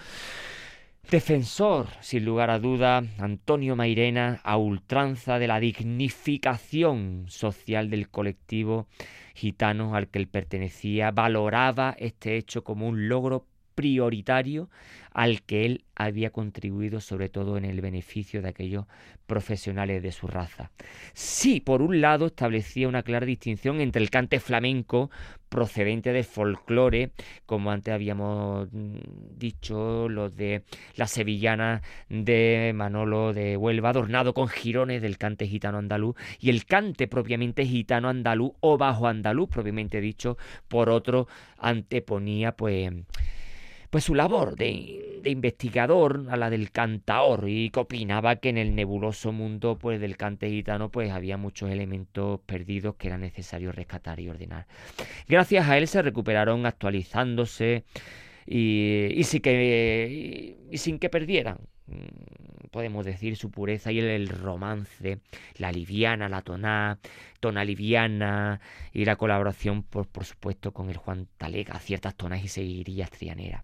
Defensor, 1.10 1.88
sin 2.02 2.26
lugar 2.26 2.50
a 2.50 2.58
duda, 2.58 3.04
Antonio 3.20 3.76
Mairena, 3.76 4.42
a 4.44 4.58
ultranza 4.58 5.38
de 5.38 5.48
la 5.48 5.60
dignificación 5.60 7.26
social 7.28 7.90
del 7.92 8.10
colectivo 8.10 8.88
gitano 9.36 9.96
al 9.96 10.08
que 10.08 10.20
él 10.20 10.28
pertenecía, 10.28 11.12
valoraba 11.12 11.96
este 12.00 12.38
hecho 12.38 12.64
como 12.64 12.88
un 12.88 13.10
logro 13.10 13.46
prioritario 13.76 14.70
al 15.14 15.44
que 15.44 15.66
él 15.66 15.84
había 15.96 16.32
contribuido 16.32 17.00
sobre 17.00 17.30
todo 17.30 17.58
en 17.58 17.66
el 17.66 17.82
beneficio 17.82 18.42
de 18.42 18.50
aquellos 18.50 18.86
profesionales 19.28 20.02
de 20.02 20.12
su 20.12 20.28
raza. 20.28 20.72
Sí, 21.14 21.60
por 21.60 21.82
un 21.82 22.02
lado 22.02 22.28
establecía 22.28 22.88
una 22.88 23.04
clara 23.04 23.26
distinción 23.26 23.80
entre 23.80 24.02
el 24.02 24.10
cante 24.10 24.40
flamenco 24.40 25.12
procedente 25.50 26.12
del 26.14 26.24
folclore, 26.24 27.12
como 27.46 27.70
antes 27.70 27.94
habíamos 27.94 28.70
dicho, 28.72 30.10
los 30.10 30.36
de 30.36 30.64
la 30.96 31.06
sevillana 31.06 31.84
de 32.10 32.72
Manolo 32.74 33.34
de 33.34 33.56
Huelva, 33.56 33.90
adornado 33.90 34.34
con 34.34 34.48
jirones 34.48 35.04
del 35.04 35.20
cante 35.20 35.46
gitano 35.46 35.78
andaluz, 35.78 36.16
y 36.40 36.50
el 36.50 36.66
cante 36.66 37.08
propiamente 37.08 37.66
gitano 37.68 38.10
andaluz 38.10 38.54
o 38.62 38.80
bajo 38.80 39.08
andaluz, 39.08 39.48
propiamente 39.50 40.02
dicho, 40.02 40.38
por 40.68 40.90
otro 40.90 41.28
anteponía 41.60 42.54
pues 42.54 42.92
pues 43.94 44.06
su 44.06 44.16
labor 44.16 44.56
de, 44.56 45.22
investigador 45.24 46.26
a 46.32 46.36
la 46.36 46.50
del 46.50 46.72
cantaor 46.72 47.48
y 47.48 47.70
que 47.70 47.82
opinaba 47.82 48.38
que 48.38 48.50
en 48.50 48.58
el 48.58 48.74
nebuloso 48.74 49.32
mundo 49.32 49.78
pues 49.78 50.02
del 50.02 50.18
cante 50.18 50.50
gitano 50.50 50.90
pues 50.90 51.12
había 51.12 51.38
muchos 51.38 51.70
elementos 51.70 52.40
perdidos 52.40 52.96
que 52.96 53.10
era 53.10 53.20
necesario 53.20 53.72
rescatar 53.72 54.20
y 54.20 54.30
ordenar. 54.30 54.66
Gracias 55.28 55.70
a 55.70 55.78
él 55.78 55.88
se 55.88 56.02
recuperaron 56.02 56.66
actualizándose 56.66 57.84
y, 58.48 59.22
sin 59.26 59.42
que, 59.42 60.58
y 60.72 60.78
sin 60.80 60.98
que 60.98 61.10
perdieran 61.10 61.60
mm, 61.86 62.53
podemos 62.74 63.06
decir, 63.06 63.38
su 63.38 63.52
pureza 63.52 63.92
y 63.92 64.00
el, 64.00 64.28
romance, 64.28 65.20
la 65.58 65.72
liviana, 65.72 66.28
la 66.28 66.42
toná, 66.42 66.98
tona 67.40 67.64
liviana 67.64 68.60
y 68.92 69.06
la 69.06 69.16
colaboración, 69.16 69.84
por, 69.84 70.08
por 70.08 70.26
supuesto, 70.26 70.74
con 70.74 70.90
el 70.90 70.98
Juan 70.98 71.28
Talega, 71.38 71.80
ciertas 71.80 72.16
tonas 72.16 72.44
y 72.44 72.48
seguirías 72.50 73.12
trianeras. 73.12 73.64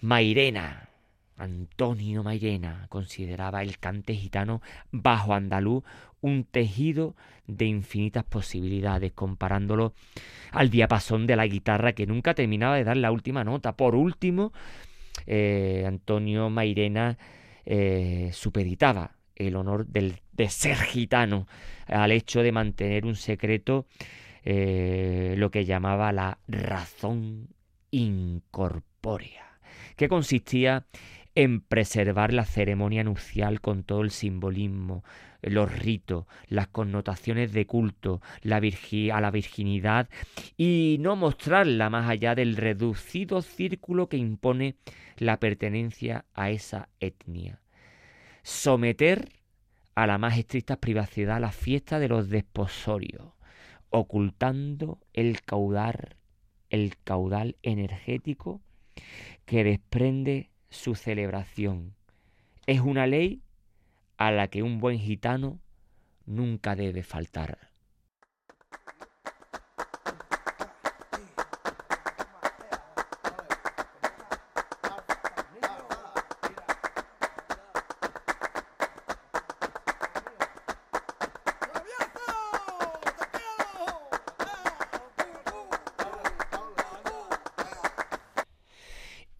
Mairena, 0.00 0.90
Antonio 1.38 2.22
Mairena, 2.22 2.86
consideraba 2.90 3.62
el 3.62 3.78
cante 3.78 4.14
gitano 4.14 4.60
bajo 4.92 5.34
andaluz 5.34 5.82
un 6.20 6.44
tejido 6.44 7.16
de 7.46 7.64
infinitas 7.64 8.24
posibilidades, 8.24 9.12
comparándolo 9.12 9.94
al 10.52 10.70
diapasón 10.70 11.26
de 11.26 11.36
la 11.36 11.46
guitarra 11.46 11.92
que 11.92 12.06
nunca 12.06 12.34
terminaba 12.34 12.76
de 12.76 12.84
dar 12.84 12.98
la 12.98 13.10
última 13.10 13.42
nota. 13.42 13.72
Por 13.72 13.94
último, 13.94 14.52
eh, 15.26 15.84
Antonio 15.86 16.50
Mairena 16.50 17.16
eh, 17.66 18.30
supeditaba 18.32 19.16
el 19.36 19.56
honor 19.56 19.86
del, 19.86 20.20
de 20.32 20.48
ser 20.48 20.76
gitano 20.76 21.46
al 21.86 22.12
hecho 22.12 22.42
de 22.42 22.52
mantener 22.52 23.04
un 23.04 23.16
secreto 23.16 23.86
eh, 24.44 25.34
lo 25.38 25.50
que 25.50 25.64
llamaba 25.64 26.12
la 26.12 26.38
razón 26.46 27.48
incorpórea, 27.90 29.58
que 29.96 30.08
consistía 30.08 30.86
en 31.34 31.60
preservar 31.60 32.32
la 32.32 32.44
ceremonia 32.44 33.02
nupcial 33.04 33.60
con 33.60 33.82
todo 33.82 34.02
el 34.02 34.10
simbolismo, 34.10 35.02
los 35.42 35.72
ritos, 35.78 36.26
las 36.48 36.68
connotaciones 36.68 37.52
de 37.52 37.66
culto, 37.66 38.20
a 38.42 39.20
la 39.20 39.30
virginidad 39.30 40.08
y 40.56 40.96
no 41.00 41.16
mostrarla 41.16 41.90
más 41.90 42.08
allá 42.08 42.34
del 42.34 42.56
reducido 42.56 43.42
círculo 43.42 44.08
que 44.08 44.16
impone 44.16 44.76
la 45.16 45.38
pertenencia 45.38 46.24
a 46.34 46.50
esa 46.50 46.88
etnia. 47.00 47.60
Someter 48.42 49.28
a 49.94 50.06
la 50.06 50.18
más 50.18 50.38
estricta 50.38 50.76
privacidad 50.76 51.40
la 51.40 51.52
fiesta 51.52 51.98
de 51.98 52.08
los 52.08 52.28
desposorios, 52.28 53.32
ocultando 53.90 54.98
el 55.12 55.42
caudal, 55.42 56.16
el 56.70 56.96
caudal 57.04 57.56
energético 57.62 58.60
que 59.44 59.64
desprende 59.64 60.50
su 60.70 60.94
celebración. 60.94 61.94
Es 62.66 62.80
una 62.80 63.06
ley 63.06 63.42
a 64.16 64.32
la 64.32 64.48
que 64.48 64.62
un 64.62 64.80
buen 64.80 64.98
gitano 64.98 65.60
nunca 66.26 66.74
debe 66.74 67.02
faltar. 67.02 67.74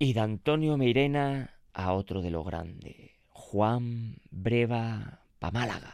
y 0.04 0.12
de 0.12 0.13
Antonio 0.24 0.78
Meirena 0.78 1.54
a 1.74 1.92
otro 1.92 2.22
de 2.22 2.30
lo 2.30 2.42
grande, 2.42 3.20
Juan 3.28 4.16
Breva 4.30 5.20
Pamálaga. 5.38 5.93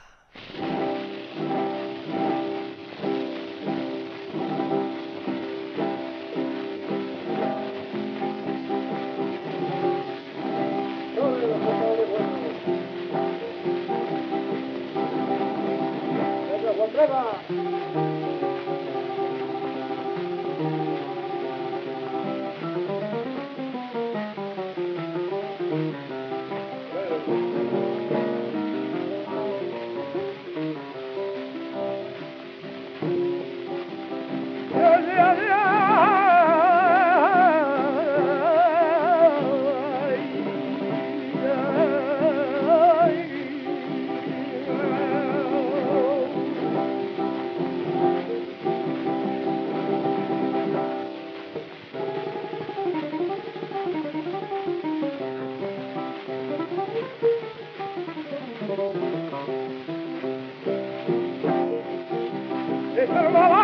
Mr. 63.11 63.32
Wallace. 63.32 63.59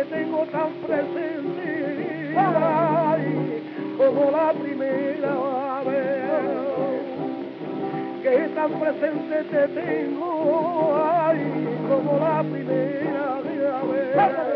Te 0.00 0.06
tengo 0.06 0.46
tan 0.46 0.72
presente 0.86 2.34
ay, 2.34 3.62
como 3.98 4.30
la 4.30 4.52
primera 4.52 5.82
vez. 5.84 6.20
Que 8.22 8.48
tan 8.54 8.72
presente 8.80 9.44
te 9.50 9.68
tengo, 9.68 10.96
ay, 10.96 11.78
como 11.88 12.18
la 12.18 12.42
primera 12.42 13.40
vez. 13.42 14.49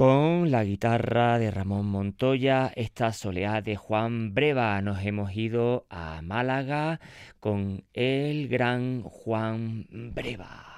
Con 0.00 0.50
la 0.50 0.64
guitarra 0.64 1.38
de 1.38 1.50
Ramón 1.50 1.84
Montoya, 1.84 2.72
esta 2.74 3.12
soleá 3.12 3.60
de 3.60 3.76
Juan 3.76 4.32
Breva, 4.32 4.80
nos 4.80 5.04
hemos 5.04 5.36
ido 5.36 5.84
a 5.90 6.22
Málaga 6.22 7.00
con 7.38 7.84
el 7.92 8.48
gran 8.48 9.02
Juan 9.02 9.86
Breva. 9.90 10.69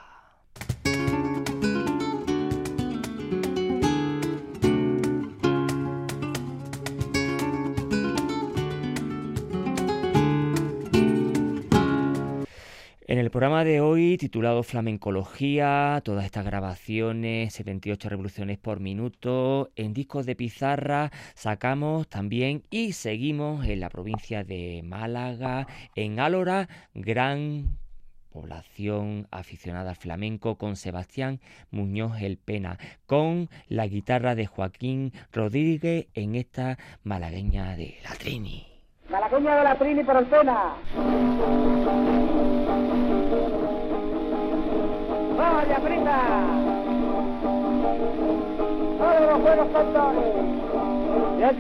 En 13.13 13.19
el 13.19 13.31
programa 13.31 13.63
de 13.63 13.83
hoy, 13.83 14.17
titulado 14.17 14.63
Flamencología, 14.63 16.01
todas 16.03 16.25
estas 16.25 16.47
grabaciones, 16.47 17.53
78 17.53 18.09
revoluciones 18.09 18.57
por 18.57 18.81
minuto, 18.81 19.71
en 19.77 19.93
discos 19.93 20.25
de 20.25 20.35
pizarra, 20.35 21.11
sacamos 21.35 22.09
también 22.09 22.63
y 22.71 22.95
seguimos 22.95 23.67
en 23.67 23.81
la 23.81 23.91
provincia 23.91 24.45
de 24.45 24.81
Málaga, 24.83 25.67
en 25.95 26.21
Álora, 26.21 26.71
gran 26.95 27.77
población 28.31 29.29
aficionada 29.31 29.91
al 29.91 29.97
flamenco 29.97 30.57
con 30.57 30.77
Sebastián 30.77 31.39
Muñoz 31.71 32.19
El 32.23 32.39
Pena, 32.39 32.79
con 33.05 33.51
la 33.69 33.87
guitarra 33.89 34.35
de 34.35 34.47
Joaquín 34.47 35.13
Rodríguez 35.33 36.07
en 36.15 36.35
esta 36.35 36.79
malagueña 37.05 37.77
de 37.77 37.99
la 38.05 38.15
Trini. 38.15 38.67
Malagueña 39.11 39.57
de 39.57 39.65
la 39.65 39.75
Trini 39.77 40.03
por 40.03 40.17
el 40.17 40.25
Pena. 40.25 40.77
¡Vamos 45.43 45.65
allá, 45.65 45.79
prisa! 45.81 46.19
¡Todos 48.97 49.21
los 49.29 49.43
buenos 49.43 49.69
cantores! 49.73 50.25
¡Ya, 51.41 51.51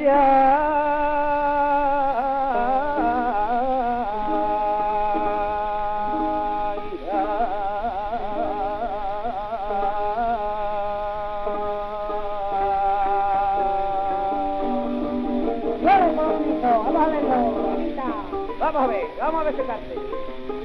Vamos 18.60 18.82
a 18.82 18.86
ver, 18.86 19.06
vamos 19.18 19.40
a 19.40 19.44
ver 19.44 19.54
ese 19.54 19.64
cante. 19.64 20.61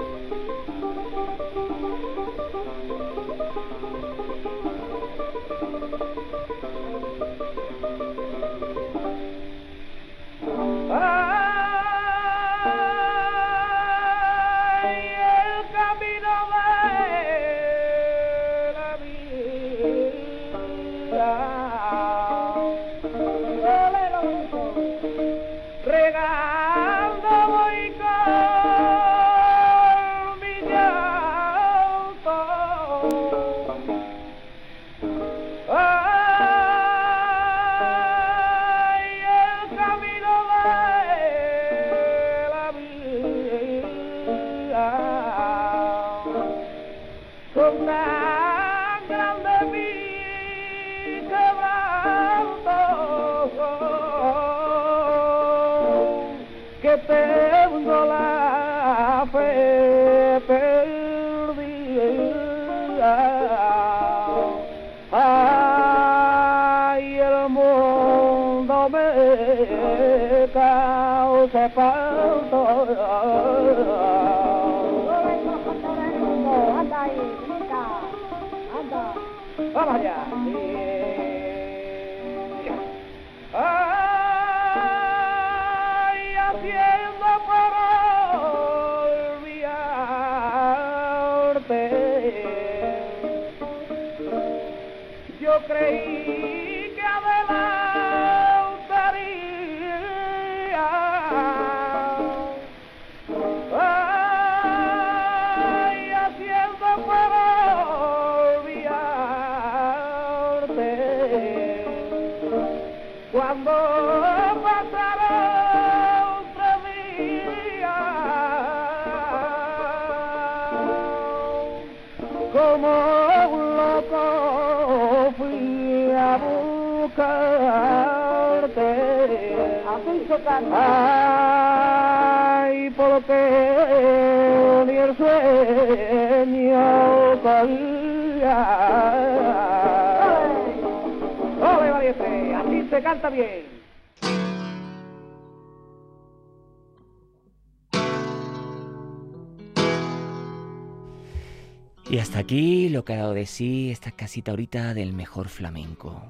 Y 152.10 152.20
hasta 152.20 152.40
aquí 152.40 152.88
lo 152.88 153.04
que 153.04 153.14
ha 153.14 153.18
dado 153.18 153.34
de 153.34 153.46
sí 153.46 153.92
esta 153.92 154.12
casita 154.12 154.52
ahorita 154.52 154.94
del 154.94 155.14
mejor 155.14 155.50
flamenco. 155.50 156.24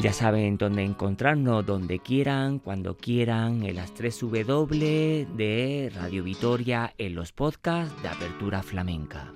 Ya 0.00 0.12
saben 0.12 0.56
dónde 0.56 0.84
encontrarnos, 0.84 1.66
donde 1.66 1.98
quieran, 1.98 2.60
cuando 2.60 2.96
quieran, 2.96 3.64
en 3.64 3.74
las 3.74 3.92
3 3.94 4.20
W 4.46 5.26
de 5.36 5.92
Radio 5.94 6.22
Vitoria, 6.22 6.94
en 6.96 7.16
los 7.16 7.32
podcasts 7.32 8.00
de 8.00 8.08
Apertura 8.08 8.62
Flamenca. 8.62 9.32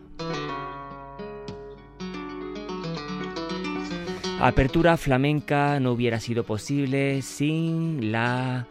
Apertura 4.40 4.96
Flamenca 4.96 5.80
no 5.80 5.92
hubiera 5.92 6.18
sido 6.18 6.44
posible 6.44 7.22
sin 7.22 8.10
la 8.10 8.66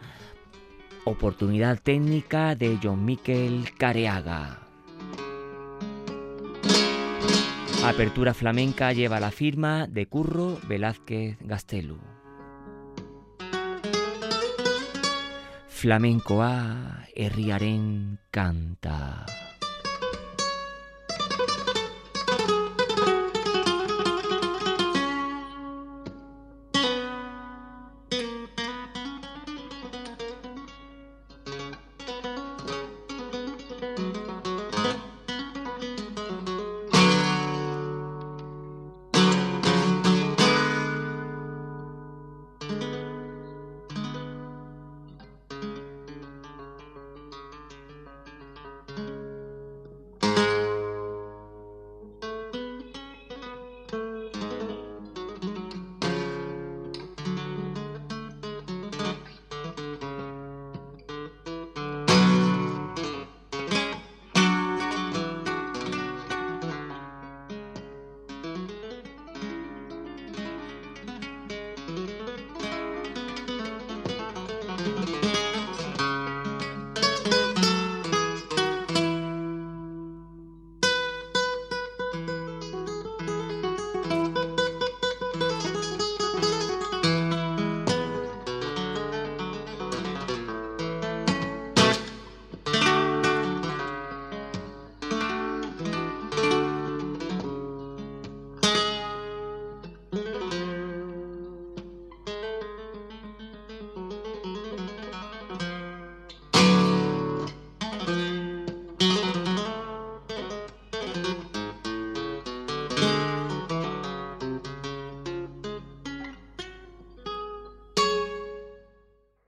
oportunidad 1.04 1.80
técnica 1.80 2.54
de 2.54 2.78
John 2.82 3.04
Miquel 3.04 3.70
Careaga. 3.76 4.60
Apertura 7.84 8.32
Flamenca 8.32 8.92
lleva 8.92 9.18
la 9.18 9.32
firma 9.32 9.86
de 9.88 10.06
Curro 10.06 10.58
Velázquez 10.68 11.36
Gastelu. 11.40 11.98
Flamencoa 15.68 17.06
herriaren 17.16 18.20
canta. 18.30 19.26